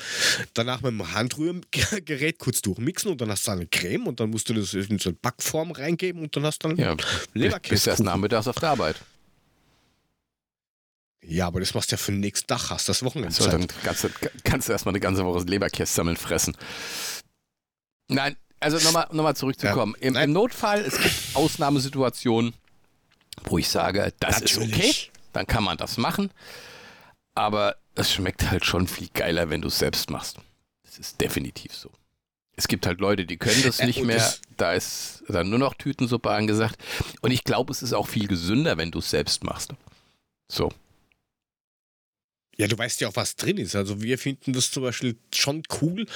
[0.53, 4.51] danach mit dem Handrührgerät kurz durchmixen und dann hast du eine Creme und dann musst
[4.51, 7.89] du das in so eine Backform reingeben und dann hast du dann Ja, bis Leberkäse.
[7.89, 8.97] erst nachmittags auf der Arbeit.
[11.23, 14.05] Ja, aber das machst du ja für nächsten Tag, hast das Wochenende So, dann kannst
[14.05, 14.09] du,
[14.45, 16.57] kannst du erstmal eine ganze Woche Leberkässemmeln fressen.
[18.09, 19.95] Nein, also nochmal noch mal zurückzukommen.
[20.01, 20.17] Ja, Im.
[20.17, 22.55] Im Notfall, es gibt Ausnahmesituationen,
[23.45, 25.13] wo ich sage, das ist okay, Natürlich.
[25.33, 26.31] dann kann man das machen.
[27.35, 30.39] Aber es schmeckt halt schon viel geiler, wenn du es selbst machst.
[30.85, 31.91] Das ist definitiv so.
[32.57, 34.35] Es gibt halt Leute, die können das nicht mehr.
[34.57, 36.77] Da ist dann nur noch Tütensuppe angesagt.
[37.21, 39.75] Und ich glaube, es ist auch viel gesünder, wenn du es selbst machst.
[40.51, 40.73] So.
[42.59, 43.77] Ja, du weißt ja auch, was drin ist.
[43.77, 46.07] Also wir finden das zum Beispiel schon cool,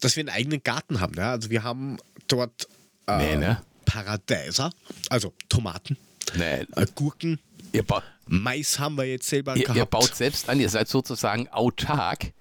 [0.00, 1.14] dass wir einen eigenen Garten haben.
[1.14, 1.30] Ja?
[1.30, 2.66] Also wir haben dort
[3.06, 3.62] äh, Nee, ne?
[3.84, 4.72] Paradeiser,
[5.08, 5.96] also Tomaten,
[6.36, 7.38] Nee, äh, Gurken,
[7.72, 9.76] ihr, ba Mais haben wir jetzt selber ihr, gehabt.
[9.78, 12.32] ihr baut selbst an, ihr seid sozusagen autark.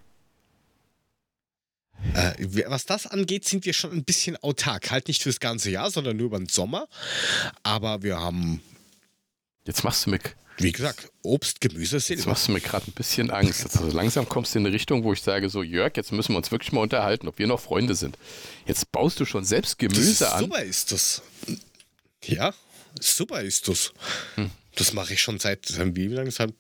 [2.15, 2.33] Äh,
[2.67, 4.89] was das angeht, sind wir schon ein bisschen autark.
[4.89, 6.87] Halt nicht fürs ganze Jahr, sondern nur über den Sommer.
[7.61, 8.61] Aber wir haben,
[9.65, 10.19] Jetzt machst du mir,
[10.57, 12.29] wie gesagt, Obst, Gemüse, jetzt Silber.
[12.29, 13.65] machst du mir gerade ein bisschen Angst.
[13.65, 16.37] Also langsam kommst du in eine Richtung, wo ich sage, so Jörg, jetzt müssen wir
[16.37, 18.17] uns wirklich mal unterhalten, ob wir noch Freunde sind.
[18.65, 20.39] Jetzt baust du schon selbst Gemüse das, an.
[20.41, 21.21] Super ist das.
[22.23, 22.53] Ja,
[22.99, 23.93] super ist das.
[24.35, 24.51] Hm.
[24.75, 26.31] Das mache ich schon seit, wie lange?
[26.31, 26.53] Seit,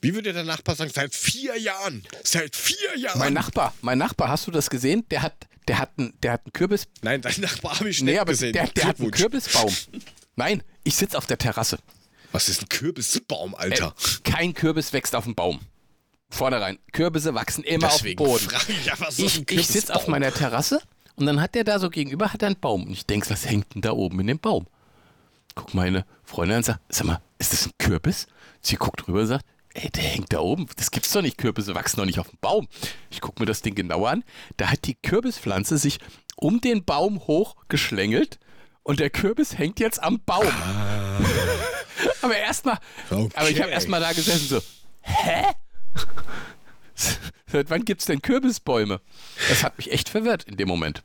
[0.00, 0.90] wie würde der Nachbar sagen?
[0.94, 2.04] Seit vier Jahren.
[2.24, 3.18] Seit vier Jahren.
[3.18, 5.04] Mein Nachbar, mein Nachbar, hast du das gesehen?
[5.10, 5.34] Der hat,
[5.66, 8.32] der hat einen, der hat einen Kürbis, Nein, dein Nachbar habe ich nee, nicht aber
[8.32, 8.52] gesehen.
[8.52, 9.10] der, der hat einen.
[9.10, 9.74] Kürbisbaum.
[10.36, 11.78] Nein, ich sitze auf der Terrasse.
[12.32, 13.94] Was ist ein Kürbisbaum, Alter?
[13.96, 15.60] Äh, kein Kürbis wächst auf dem Baum.
[16.30, 16.78] Vornherein.
[16.92, 18.50] Kürbisse wachsen immer Deswegen auf dem Boden.
[18.50, 20.82] frage ich ja, was ist Ich, ich sitze auf meiner Terrasse
[21.16, 22.84] und dann hat der da so gegenüber hat er einen Baum.
[22.84, 24.66] Und ich denke, was hängt denn da oben in dem Baum?
[25.54, 28.26] Guck meine Freundin an und sagt, sag mal, ist das ein Kürbis?
[28.60, 30.66] Sie guckt rüber und sagt, ey, der hängt da oben.
[30.76, 31.38] Das gibt's doch nicht.
[31.38, 32.68] Kürbisse wachsen doch nicht auf dem Baum.
[33.10, 34.24] Ich gucke mir das Ding genauer an.
[34.58, 35.98] Da hat die Kürbispflanze sich
[36.36, 38.38] um den Baum hochgeschlängelt
[38.82, 40.46] und der Kürbis hängt jetzt am Baum.
[42.28, 42.78] Aber erstmal,
[43.10, 43.70] aber ich habe Okay.
[43.72, 44.60] erstmal da gesessen so,
[45.02, 45.44] hä?
[47.46, 49.00] Seit wann gibt's denn Kürbisbäume?
[49.48, 51.02] Das hat mich echt verwirrt in dem Moment.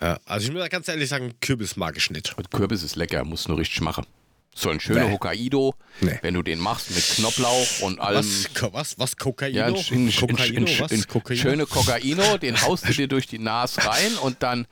[0.00, 2.36] Ja, also ich muss ganz ehrlich sagen, Kürbis mag ich nicht.
[2.36, 4.06] Und Kürbis ist lecker, muss nur richtig machen.
[4.54, 5.12] So ein schöner Nee.
[5.12, 6.18] Hokkaido, Nee.
[6.22, 8.18] wenn du den machst mit Knoblauch und allem.
[8.18, 9.56] Was, was, was, Kokaino?
[9.56, 9.74] Ja, ein,
[10.12, 11.40] Kokaino, ein, ein, Kokaino?
[11.42, 14.66] schöne Kokaino, den haust du dir durch die Nase rein und dann,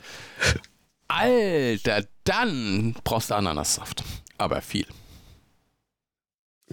[1.09, 4.05] Alter, dann brauchst du Ananassaft.
[4.39, 4.87] Aber viel.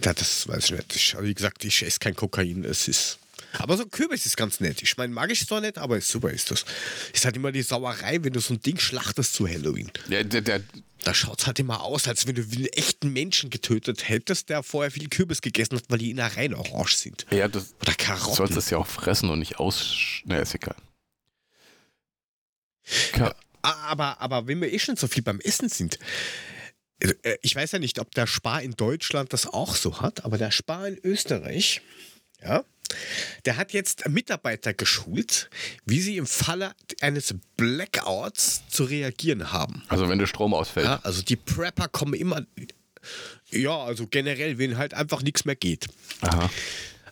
[0.02, 0.96] Ja, das weiß ich nicht.
[0.96, 2.64] Ich, wie gesagt, ich esse kein Kokain.
[2.64, 3.18] Es ist.
[3.58, 4.80] Aber so Kürbis ist ganz nett.
[4.82, 6.64] Ich meine, mag ich zwar nicht, aber super ist das.
[7.12, 9.90] Ist halt immer die Sauerei, wenn du so ein Ding schlachtest zu Halloween.
[10.08, 10.62] Der, der, der,
[11.02, 14.62] Da schaut es halt immer aus, als wenn du einen echten Menschen getötet hättest, der
[14.62, 17.26] vorher viel Kürbis gegessen hat, weil die Innereien orange sind.
[17.32, 18.36] ja, das, Oder du Karotten.
[18.36, 19.96] sollst es ja auch fressen und nicht aus.
[20.24, 20.76] Na, ist egal.
[23.12, 25.98] Ka Ah, Aber, aber wenn wir eh schon so viel beim Essen sind,
[27.42, 30.50] ich weiß ja nicht, ob der Spar in Deutschland das auch so hat, aber der
[30.50, 31.80] Spar in Österreich,
[32.42, 32.64] ja,
[33.44, 35.48] der hat jetzt Mitarbeiter geschult,
[35.86, 39.82] wie sie im Falle eines Blackouts zu reagieren haben.
[39.88, 40.86] Also, wenn der Strom ausfällt.
[40.86, 42.44] Ja, also die Prepper kommen immer,
[43.50, 45.86] ja, also generell, wenn halt einfach nichts mehr geht.
[46.20, 46.50] Aha.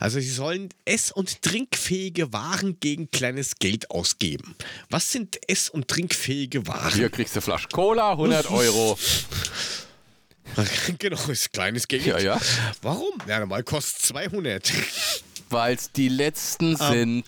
[0.00, 4.54] Also sie sollen ess- und trinkfähige Waren gegen kleines Geld ausgeben.
[4.90, 6.92] Was sind ess- und trinkfähige Waren?
[6.94, 8.98] Hier kriegst du Flasche Cola, 100 Euro.
[10.98, 12.06] genau, ist kleines Geld.
[12.06, 12.40] Ja, ja.
[12.82, 13.12] Warum?
[13.26, 14.72] Ja, normal kostet 200.
[15.50, 16.90] Weil es die letzten Ah.
[16.92, 17.24] sind.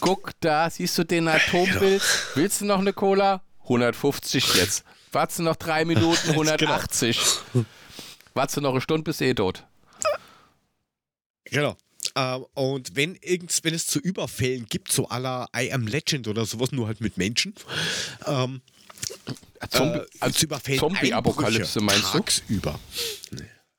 [0.00, 2.02] Guck da, siehst du den Atombild?
[2.34, 3.42] Willst du noch eine Cola?
[3.62, 4.84] 150 jetzt.
[5.12, 6.30] Wartest du noch drei Minuten?
[6.30, 7.18] 180.
[8.34, 9.64] Wartest du noch eine Stunde, bist du eh tot.
[11.44, 11.76] genau.
[12.14, 16.44] Ähm, und wenn, irgends, wenn es zu Überfällen gibt, so aller I Am Legend oder
[16.44, 17.54] sowas, nur halt mit Menschen,
[18.26, 18.60] ähm,
[19.70, 22.18] Zombie, äh, also zu überfällen Zombie-Apokalypse meinst du?
[22.18, 22.78] tagsüber.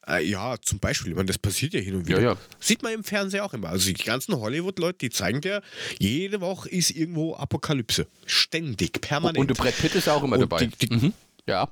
[0.07, 2.19] Äh, ja, zum Beispiel, ich meine, das passiert ja hin und wieder.
[2.19, 2.37] Ja, ja.
[2.59, 3.69] Sieht man im Fernsehen auch immer.
[3.69, 5.61] Also die ganzen Hollywood-Leute, die zeigen dir,
[5.97, 8.07] jede Woche ist irgendwo Apokalypse.
[8.25, 9.37] Ständig, permanent.
[9.37, 10.65] Und der Brett Pitt ist auch immer Und dabei.
[10.65, 11.13] die- die- mhm.
[11.47, 11.69] Ja.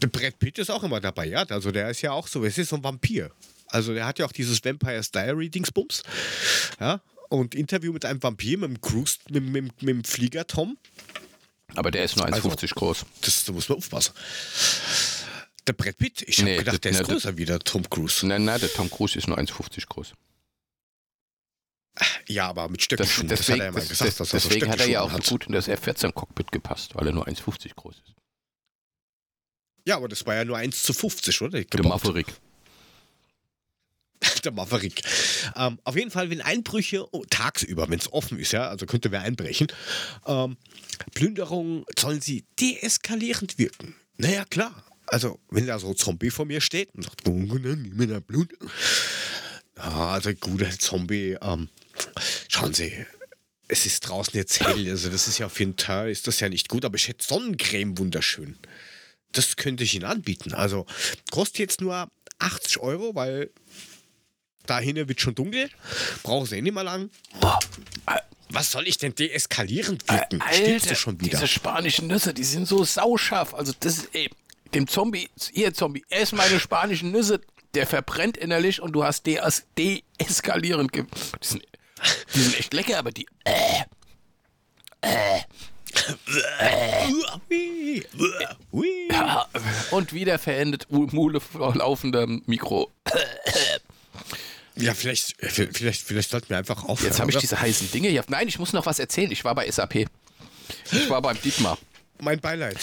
[0.00, 1.42] Der Brad Pitt ist auch immer dabei, ja.
[1.42, 3.30] Also der ist ja auch so, es ist so ein Vampir.
[3.70, 6.02] Also der hat ja auch dieses Vampire's Diary Dingsbums.
[6.80, 7.00] Ja.
[7.28, 10.78] Und Interview mit einem Vampir, mit dem Cruise, mit, mit, mit dem Flieger Tom.
[11.74, 13.04] Aber der ist nur 1,50 groß.
[13.20, 14.14] Das, da muss man aufpassen.
[15.66, 17.88] Der Brad Pitt, ich habe Nee, gedacht, der das- ist nee, größer wie der Tom
[17.90, 18.26] Cruise.
[18.26, 20.14] Nein, nein, der Tom Cruise ist nur 1,50 groß.
[22.28, 23.28] Ja, aber mit Das, Stöckelschuhen.
[23.28, 24.88] Das, hat deswegen er ja mal das, gesagt, das, dass er so deswegen hat er
[24.88, 28.14] ja auch so gut in das F-14-Cockpit gepasst, weil er nur 1,50 groß ist.
[29.84, 31.50] Ja, aber das war ja nur 1 zu 50, oder?
[31.52, 32.04] Der Gebaut.
[32.04, 32.28] Maverick.
[34.40, 35.02] Der Maverick.
[35.56, 39.10] Ähm, auf jeden Fall, wenn Einbrüche oh, tagsüber, wenn es offen ist, ja, also könnte
[39.10, 39.68] wer einbrechen,
[40.26, 40.56] ähm,
[41.14, 43.94] Plünderungen sollen sie deeskalierend wirken.
[44.16, 44.84] Naja, klar.
[45.06, 48.52] Also, wenn da so ein Zombie vor mir steht und sagt, oh, nimm mir Blut.
[49.76, 51.68] Ja, also guter Zombie, ähm,
[52.48, 52.92] schauen Sie,
[53.68, 56.48] es ist draußen jetzt hell, also das ist ja für einen Teil, ist das ja
[56.48, 58.58] nicht gut, aber ich hätte Sonnencreme wunderschön.
[59.32, 60.54] Das könnte ich Ihnen anbieten.
[60.54, 60.86] Also
[61.30, 63.50] kostet jetzt nur 80 Euro, weil
[64.68, 65.68] dahin wird schon dunkel.
[66.22, 67.10] Brauchen Sie eh nicht mehr lang.
[68.50, 70.42] Was soll ich denn deeskalierend wirken?
[70.52, 71.30] Stimmst du schon wieder?
[71.30, 73.54] diese spanischen Nüsse, die sind so sauscharf.
[73.54, 74.30] Also das ist, ey,
[74.74, 77.40] dem Zombie, ihr Zombie, ess meine spanischen Nüsse,
[77.74, 80.92] der verbrennt innerlich und du hast dees deeskalierend.
[80.92, 81.04] ge-
[81.42, 81.62] Die sind,
[82.34, 83.82] die sind echt lecker, aber die, äh,
[87.50, 88.02] Ui,
[88.72, 89.08] ui.
[89.10, 89.46] ja,
[89.90, 92.90] und wieder verendet Mule vor laufendem Mikro.
[94.78, 97.10] Ja, vielleicht, vielleicht, vielleicht sollten wir einfach aufhören.
[97.10, 97.40] Jetzt habe ich oder?
[97.40, 98.24] diese heißen Dinge hier.
[98.28, 99.30] Nein, ich muss noch was erzählen.
[99.30, 100.06] Ich war bei SAP.
[100.92, 101.78] Ich war beim Dietmar.
[102.20, 102.78] Mein Beileid.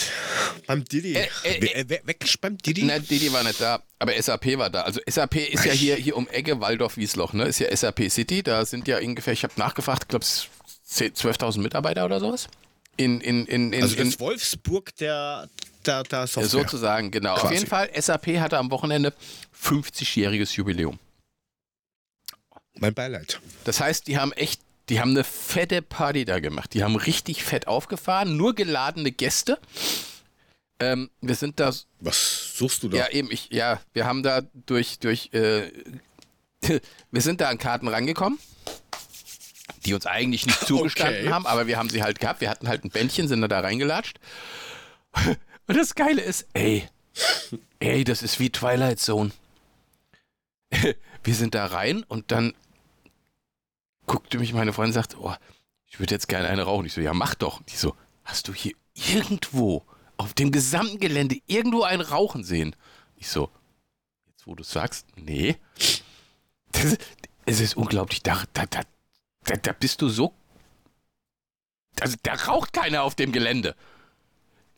[0.65, 1.13] Beim Didi.
[1.15, 2.83] Äh, äh, äh, weg beim Didi?
[2.83, 4.81] Nein, Didi war nicht da, aber SAP war da.
[4.81, 7.45] Also SAP ist ja hier, hier um Ecke Waldorf-Wiesloch, ne?
[7.45, 8.43] Ist ja SAP City.
[8.43, 12.47] Da sind ja ungefähr, ich habe nachgefragt, ich glaube 12.000 Mitarbeiter oder sowas.
[12.97, 15.49] In, in, in, in, also das in ist Wolfsburg der,
[15.85, 16.49] der, der Software.
[16.49, 17.33] sozusagen, genau.
[17.33, 17.55] Auf Quasi.
[17.55, 19.13] jeden Fall, SAP hatte am Wochenende
[19.61, 20.97] 50-jähriges Jubiläum.
[22.79, 23.39] Mein Beileid.
[23.63, 26.73] Das heißt, die haben echt, die haben eine fette Party da gemacht.
[26.73, 29.59] Die haben richtig fett aufgefahren, nur geladene Gäste.
[30.79, 32.97] Ähm, wir sind da Was suchst du da?
[32.97, 35.71] Ja, eben, ich, ja, wir haben da durch, durch, äh,
[37.11, 38.37] wir sind da an Karten rangekommen,
[39.85, 41.31] die uns eigentlich nicht zugestanden Okay.
[41.31, 42.41] haben, aber wir haben sie halt gehabt.
[42.41, 44.19] Wir hatten halt ein Bändchen, sind da, da reingelatscht.
[45.67, 46.87] Und das Geile ist, ey,
[47.79, 49.31] ey, das ist wie Twilight Zone.
[51.23, 52.53] Wir sind da rein und dann
[54.05, 55.33] guckte mich meine Freundin und sagt, oh,
[55.87, 56.85] ich würde jetzt gerne eine rauchen.
[56.85, 57.61] Ich so, ja, mach doch.
[57.63, 59.85] Die so, hast du hier irgendwo
[60.17, 62.75] auf dem gesamten Gelände irgendwo einen Rauchen sehen?
[63.15, 63.49] Ich so,
[64.27, 65.57] jetzt wo du sagst, nee.
[66.71, 66.97] Das,
[67.45, 68.81] es ist unglaublich, da, da, da,
[69.55, 70.33] da, bist du so.
[71.99, 73.75] Also da raucht keiner auf dem Gelände.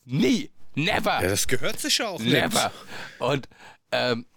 [0.06, 0.52] Nie.
[0.76, 1.24] Never.
[1.24, 2.32] Ja, das gehört sich ja auch nicht.
[2.32, 2.72] Never.
[3.18, 3.50] Und
[3.92, 4.28] ähm,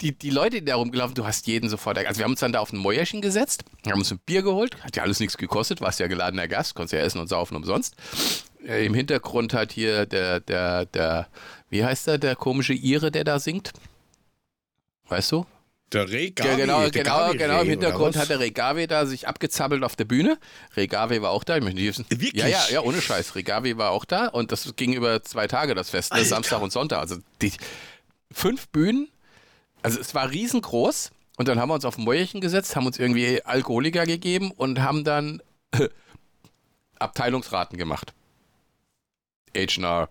[0.00, 1.98] die, die Leute, die da rumgelaufen, du hast jeden sofort.
[1.98, 4.82] Also wir haben uns dann da auf ein Mäuerchen gesetzt, haben uns ein Bier geholt,
[4.82, 7.94] hat ja alles nichts gekostet, warst ja geladener Gast, konntest ja essen und saufen umsonst.
[8.66, 11.28] Äh, Im Hintergrund hat hier der, der, der,
[11.68, 13.72] wie heißt der, der komische Ire, der da singt?
[15.08, 15.46] Weißt du?
[15.92, 16.48] Der Regavi.
[16.48, 17.62] Ja, genau, der genau, Gavi genau.
[17.62, 20.38] Im Hintergrund hat der Regave da sich abgezappelt auf der Bühne.
[20.76, 21.56] Regave war auch da.
[21.56, 22.04] Ich möchte nicht wissen.
[22.10, 22.34] Wirklich?
[22.34, 23.34] Ja, ja, ja, ohne Scheiß.
[23.34, 26.24] Regave war auch da und das ging über zwei Tage, das Fest, ne.
[26.24, 26.98] Samstag und Sonntag.
[26.98, 27.52] Also die
[28.30, 29.08] fünf Bühnen.
[29.82, 32.98] Also es war riesengroß und dann haben wir uns auf ein Mäuerchen gesetzt, haben uns
[32.98, 35.42] irgendwie Alkoholiker gegeben und haben dann
[36.98, 38.12] Abteilungsraten gemacht.
[39.56, 40.08] H&R,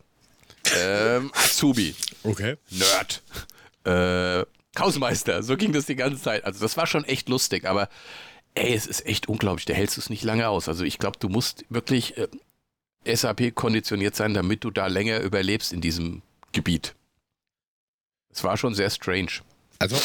[0.76, 2.58] ähm, Azubi, Okay.
[2.70, 3.22] Nerd.
[3.86, 4.46] Äh,
[4.80, 6.44] Hausmeister, so ging das die ganze Zeit.
[6.44, 7.90] Also das war schon echt lustig, aber
[8.54, 10.68] ey, es ist echt unglaublich, da hältst du es nicht lange aus.
[10.68, 12.28] Also ich glaube, du musst wirklich äh,
[13.16, 16.96] SAP konditioniert sein, damit du da länger überlebst in diesem Gebiet.
[18.30, 19.42] Es war schon sehr strange.
[19.80, 19.98] Also,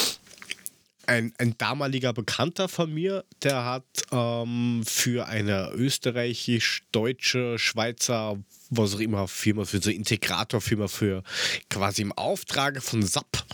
[1.07, 8.39] ein, ein damaliger Bekannter von mir, der hat ähm, für eine österreichisch-deutsche, Schweizer,
[8.70, 11.23] was auch immer, Firma, für so Integratorfirma für
[11.68, 13.45] quasi im Auftrage von SAP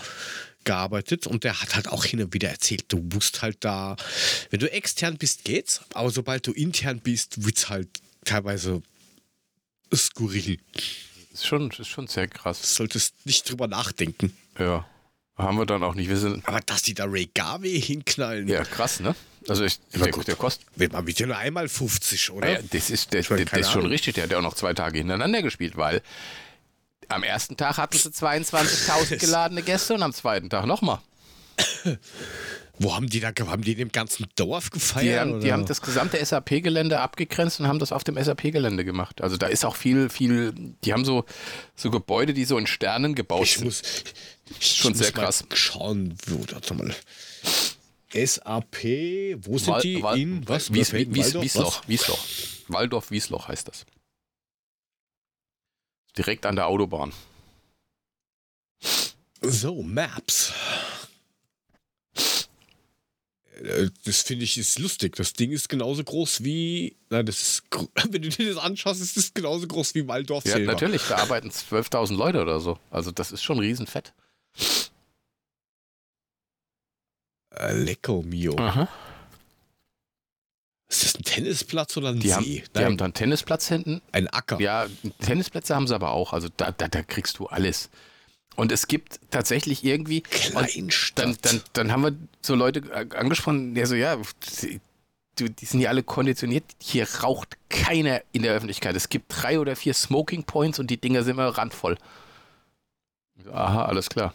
[0.64, 3.97] gearbeitet und der hat halt auch hin und wieder erzählt, du musst halt da,
[4.51, 7.89] wenn du extern bist, geht's, aber sobald du intern bist, wird's halt
[8.25, 8.83] teilweise
[9.95, 10.59] skurril.
[11.33, 12.61] Ist schon, ist schon sehr krass.
[12.61, 14.37] Du solltest nicht drüber nachdenken.
[14.59, 14.87] Ja.
[15.39, 16.09] Haben wir dann auch nicht.
[16.09, 16.47] Wir sind.
[16.49, 19.14] Aber dass die da Ray Garvey hinknallen, Ja, krass, ne?
[19.49, 20.26] Also ich, Ja, der, gut.
[20.26, 20.66] der kostet.
[20.76, 22.51] wird man mit dir nur einmal 50, oder?
[22.55, 23.93] Ja, das ist, der, meine, das ist schon Ahnung.
[23.93, 24.14] richtig.
[24.16, 26.03] Der hat ja auch noch zwei Tage hintereinander gespielt, weil
[27.09, 30.99] am ersten Tag hatten sie 22.000 geladene Gäste und am zweiten Tag nochmal.
[32.80, 35.20] Wo haben die da, haben die in dem ganzen Dorf Die, gefeiert?
[35.20, 39.20] haben, die haben das gesamte SAP-Gelände abgegrenzt und haben das auf dem SAP-Gelände gemacht.
[39.20, 40.53] Also da ist auch viel, viel,
[40.84, 41.24] die haben so,
[41.74, 43.64] so Gebäude, die so in Sternen gebaut ich sind.
[43.64, 43.82] muss,
[44.61, 45.44] Schon sehr krass.
[45.55, 46.94] Schauen, wo das mal.
[48.12, 50.03] SAP, wo sind Wal- die?
[50.03, 50.72] Wal- in was?
[50.72, 52.18] Wies, Wies, Waldorf, Wiesloch, Wiesloch.
[52.68, 53.84] Waldorf Wiesloch heißt das.
[56.16, 57.12] Direkt an der Autobahn.
[58.80, 59.14] was?
[59.61, 60.53] So, Maps.
[63.62, 65.16] Äh, Das finde ich ist lustig.
[65.16, 66.96] Das Ding ist genauso groß wie.
[67.11, 67.62] Nein, das ist.
[68.11, 70.72] Wenn du dir das anschaust, ist es genauso groß wie Waldorf Ja, selber.
[70.72, 72.78] natürlich, da arbeiten 12.000 Leute oder so.
[72.90, 74.12] Also das ist schon riesenfett.
[77.55, 78.57] Äh, Lecco mio.
[78.59, 78.88] Aha.
[80.90, 82.34] Ist das ein Tennisplatz oder ein Die, See?
[82.34, 84.01] haben, die Nein, haben dann Tennisplatz hinten.
[84.12, 84.59] ein Acker.
[84.61, 84.86] Ja,
[85.20, 86.32] Tennisplätze haben sie aber auch.
[86.32, 87.90] Also da, da, da kriegst du alles.
[88.57, 90.22] Und es gibt tatsächlich irgendwie.
[90.22, 91.26] Kleinstadt.
[91.26, 92.82] dann, dann, dann haben wir so Leute
[93.16, 94.16] angesprochen, der so, ja,
[94.62, 94.80] die,
[95.38, 96.64] die die sind ja alle konditioniert.
[96.80, 98.96] Hier raucht keiner in der Öffentlichkeit.
[98.96, 101.99] Es gibt drei oder vier Smoking Points und die Dinger sind immer randvoll.
[103.51, 104.34] Aha, alles klar.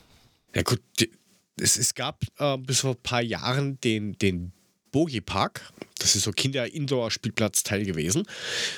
[0.55, 0.81] Ja gut,
[1.59, 4.53] es, es gab äh, bis vor ein paar Jahren den, den
[4.91, 5.21] Bogie.
[5.99, 8.23] Das ist so Kinder-Indoor-Spielplatzteil gewesen.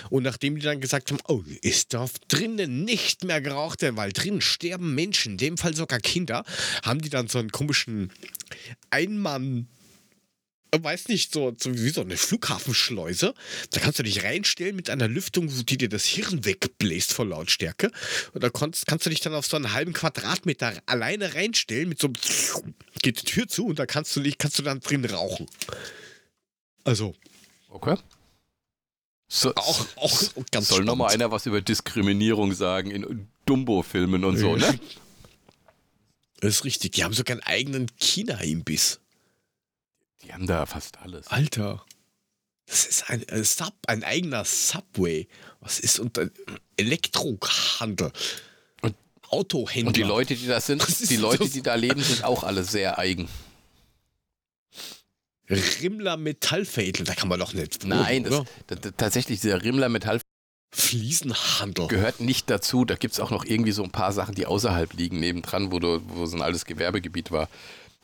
[0.10, 4.12] Und nachdem die dann gesagt haben, oh, es darf drinnen nicht mehr geraucht werden, weil
[4.12, 6.44] drinnen sterben Menschen, in dem Fall sogar Kinder,
[6.84, 8.12] haben die dann so einen komischen
[8.90, 9.68] Einmann-
[10.84, 13.34] weiß nicht, so, so wie so eine Flughafenschleuse.
[13.72, 17.92] Da kannst du dich reinstellen mit einer Lüftung, die dir das Hirn wegbläst vor Lautstärke.
[18.34, 22.00] Und da kannst, kannst du dich dann auf so einen halben Quadratmeter alleine reinstellen mit
[22.00, 22.16] so einem
[23.02, 25.48] geht die Tür zu und da kannst du dich, kannst du dann drin rauchen.
[26.84, 27.16] Also
[27.76, 27.98] Okay.
[29.28, 34.56] So, auch, auch ganz soll nochmal einer was über Diskriminierung sagen in Dumbo-Filmen und so,
[34.56, 34.80] ne?
[36.42, 36.92] Das ist richtig.
[36.92, 39.00] Die haben sogar einen eigenen China-Imbiss.
[40.26, 41.28] Die haben da fast alles.
[41.28, 41.86] Alter.
[42.68, 45.28] Das ist ein, äh, Sub, ein eigener Subway.
[45.62, 46.30] Was ist unter
[46.78, 48.12] Elektrohandel?
[48.82, 48.96] Und-
[49.30, 49.88] Autohändler.
[49.90, 51.52] Und die Leute, die das sind, Was die Leute, das?
[51.52, 53.28] die da leben, sind auch alle sehr eigen.
[55.48, 57.84] Rimmler Metallveredler, da kann man doch nicht.
[57.84, 60.20] wohnen, Nein, das, da- da- tatsächlich, dieser Rimmler Metall
[60.74, 61.88] Fliesenhandel.
[61.88, 62.84] gehört nicht dazu.
[62.84, 65.80] Da gibt es auch noch irgendwie so ein paar Sachen, die außerhalb liegen, nebendran, wo,
[65.80, 67.48] du, wo so ein altes Gewerbegebiet war.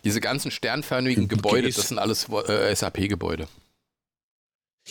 [0.03, 3.47] Diese ganzen sternförmigen Gut, Gebäude, das sind alles äh, SAP-Gebäude.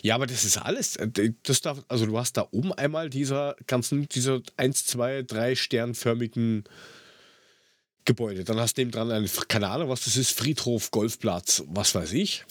[0.03, 0.97] Ja, aber das ist alles.
[0.97, 5.55] äh, Das darf, also du hast da oben einmal dieser ganzen, diese 1, 2, 3
[5.57, 6.65] sternförmigen
[8.05, 8.45] Gebäude.
[8.45, 12.13] Dann hast du neben dran eine, keine Ahnung, was das ist, Friedhof, Golfplatz, was weiß
[12.13, 12.45] ich.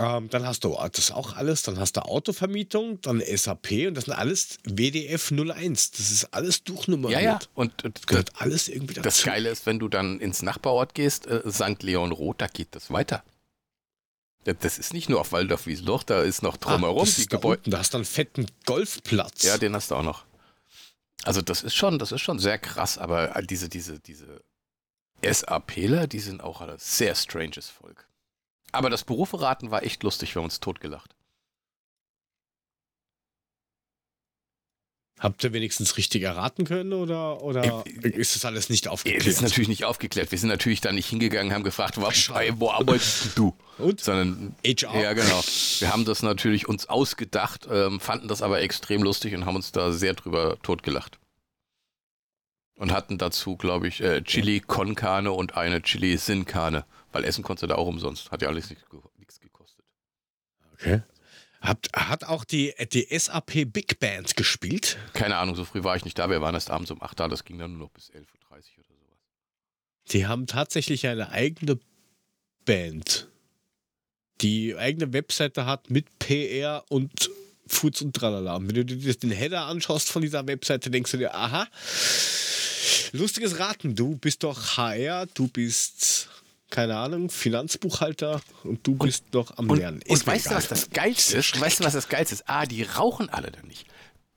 [0.00, 4.04] Ähm, dann hast du das auch alles, dann hast du Autovermietung, dann SAP und das
[4.04, 5.90] sind alles WDF 01.
[5.90, 7.20] Das ist alles Ja, durchnummeriert.
[7.22, 7.38] ja.
[7.54, 9.02] Und, und Gehört alles irgendwie dazu.
[9.04, 11.82] das Geile ist, wenn du dann ins Nachbarort gehst, äh, St.
[11.82, 13.24] Leon Roth, da geht das weiter.
[14.44, 17.26] Das- Das ist nicht nur auf Waldorf Wiesloch, da ist noch Ah, drumherum das die
[17.26, 17.58] da Gebäude.
[17.58, 19.42] unten, Da hast du einen fetten Golfplatz.
[19.42, 20.24] Ja, den hast du auch noch.
[21.24, 24.42] Also das ist schon, das ist schon sehr krass, aber diese, diese, diese
[25.22, 28.06] SAPler, die sind auch ein sehr stranges Volk.
[28.72, 31.14] Aber das Beruferaten war echt lustig, wir haben uns totgelacht.
[35.18, 39.26] Habt ihr wenigstens richtig erraten können oder, oder äh, ist das alles nicht aufgeklärt?
[39.26, 40.30] Das ist natürlich nicht aufgeklärt.
[40.30, 43.52] Wir sind natürlich da nicht hingegangen, haben gefragt, wo, wo arbeitest du?
[43.78, 44.00] Und?
[44.00, 45.00] Sondern, HR?
[45.00, 45.42] Ja, genau.
[45.80, 49.72] Wir haben das natürlich uns ausgedacht, ähm, fanden das aber extrem lustig und haben uns
[49.72, 51.18] da sehr drüber totgelacht.
[52.78, 56.84] Und hatten dazu, glaube ich, äh, Chili Con Carne und eine Chili Sin Carne.
[57.12, 58.30] Weil Essen konntest du da auch umsonst.
[58.30, 58.84] Hat ja alles nichts
[59.40, 59.84] gekostet.
[60.74, 61.02] Okay.
[61.60, 64.96] Hat, hat auch die, die SAP Big Band gespielt?
[65.12, 66.30] Keine Ahnung, so früh war ich nicht da.
[66.30, 67.28] Wir waren erst abends um 8 da.
[67.28, 69.18] Das ging dann nur noch bis 11.30 Uhr oder sowas.
[70.12, 71.80] Die haben tatsächlich eine eigene
[72.64, 73.28] Band,
[74.40, 77.30] die eigene Webseite hat mit PR und
[77.66, 78.56] Foods und Tralala.
[78.56, 81.66] Und wenn du dir den Header anschaust von dieser Webseite, denkst du dir, aha,
[83.12, 86.28] lustiges Raten, du bist doch HR, du bist
[86.70, 90.02] keine Ahnung, Finanzbuchhalter und du bist und, doch am Lernen.
[90.06, 91.58] Und, und weißt du, was das Geilste ist?
[91.58, 92.48] Weißt du, was das Geilste ist?
[92.48, 93.86] A, die rauchen alle da nicht.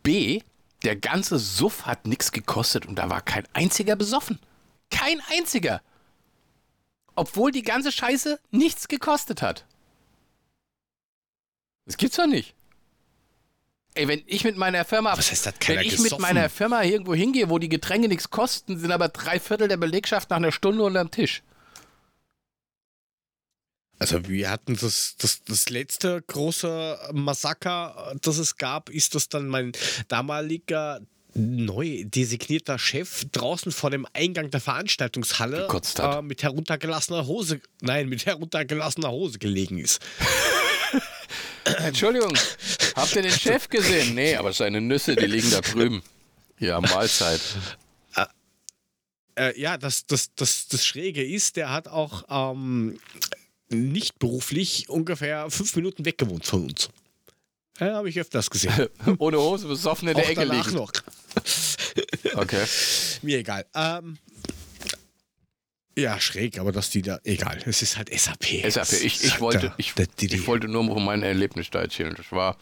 [0.03, 0.41] B,
[0.83, 4.39] der ganze Suff hat nichts gekostet und da war kein einziger besoffen.
[4.89, 5.81] Kein einziger.
[7.15, 9.65] Obwohl die ganze Scheiße nichts gekostet hat.
[11.85, 12.55] Das gibt's doch nicht.
[13.93, 16.11] Ey, wenn ich mit meiner Firma, Was heißt das, wenn ich gesoffen?
[16.11, 19.77] mit meiner Firma irgendwo hingehe, wo die Getränke nichts kosten, sind aber drei Viertel der
[19.77, 21.43] Belegschaft nach einer Stunde unterm Tisch.
[23.99, 29.47] Also wir hatten das, das, das letzte große Massaker, das es gab, ist das dann
[29.47, 29.73] mein
[30.07, 31.01] damaliger
[31.33, 35.67] neu designierter Chef draußen vor dem Eingang der Veranstaltungshalle
[35.99, 40.01] äh, mit heruntergelassener Hose, nein, mit heruntergelassener Hose gelegen ist.
[41.85, 42.33] Entschuldigung,
[42.95, 44.15] habt ihr den Chef gesehen?
[44.15, 46.01] Nee, aber seine Nüsse, die liegen da drüben.
[46.59, 47.41] Ja, Mahlzeit.
[49.35, 52.99] Äh, ja, das, das, das, das Schräge ist, der hat auch ähm,
[53.69, 56.89] nicht beruflich ungefähr fünf Minuten weg gewohnt von uns.
[57.79, 58.89] Ja, habe ich öfters gesehen.
[59.17, 60.73] Ohne Hose, besoffen in der Ecke liegen.
[60.73, 60.91] noch.
[62.35, 62.65] Okay.
[63.21, 63.65] Mir egal.
[63.73, 64.17] Ähm,
[65.97, 67.19] ja, schräg, aber dass die da.
[67.23, 68.71] Egal, es ist halt SAP.
[68.71, 72.13] SAP, ich, ich, wollte, ich, ich wollte nur von meinem Erlebnis da erzählen.
[72.15, 72.57] Das war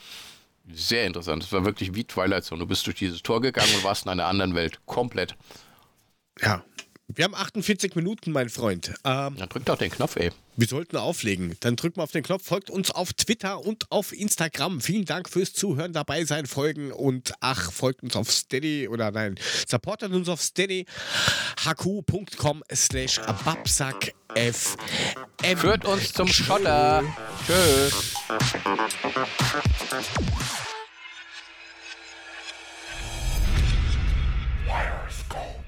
[0.71, 1.43] sehr interessant.
[1.43, 2.59] Das war wirklich wie Twilight Zone.
[2.59, 4.79] Du bist durch dieses Tor gegangen und warst in einer anderen Welt.
[4.85, 5.35] Komplett.
[6.41, 6.63] Ja.
[7.11, 8.89] Wir haben 48 Minuten, mein Freund.
[9.03, 10.29] Ähm, Dann drückt doch den Knopf, ey.
[10.55, 11.55] Wir sollten auflegen.
[11.61, 14.79] Dann drückt mal auf den Knopf, folgt uns auf Twitter und auf Instagram.
[14.79, 19.35] Vielen Dank fürs Zuhören, dabei sein, folgen und ach, folgt uns auf Steady oder nein,
[19.67, 20.85] supportet uns auf Steady.
[21.65, 25.57] hq.com slash babsack FM.
[25.57, 27.03] Führt uns zum Schotter.
[27.47, 27.89] Tschö.
[34.67, 35.58] Wires go.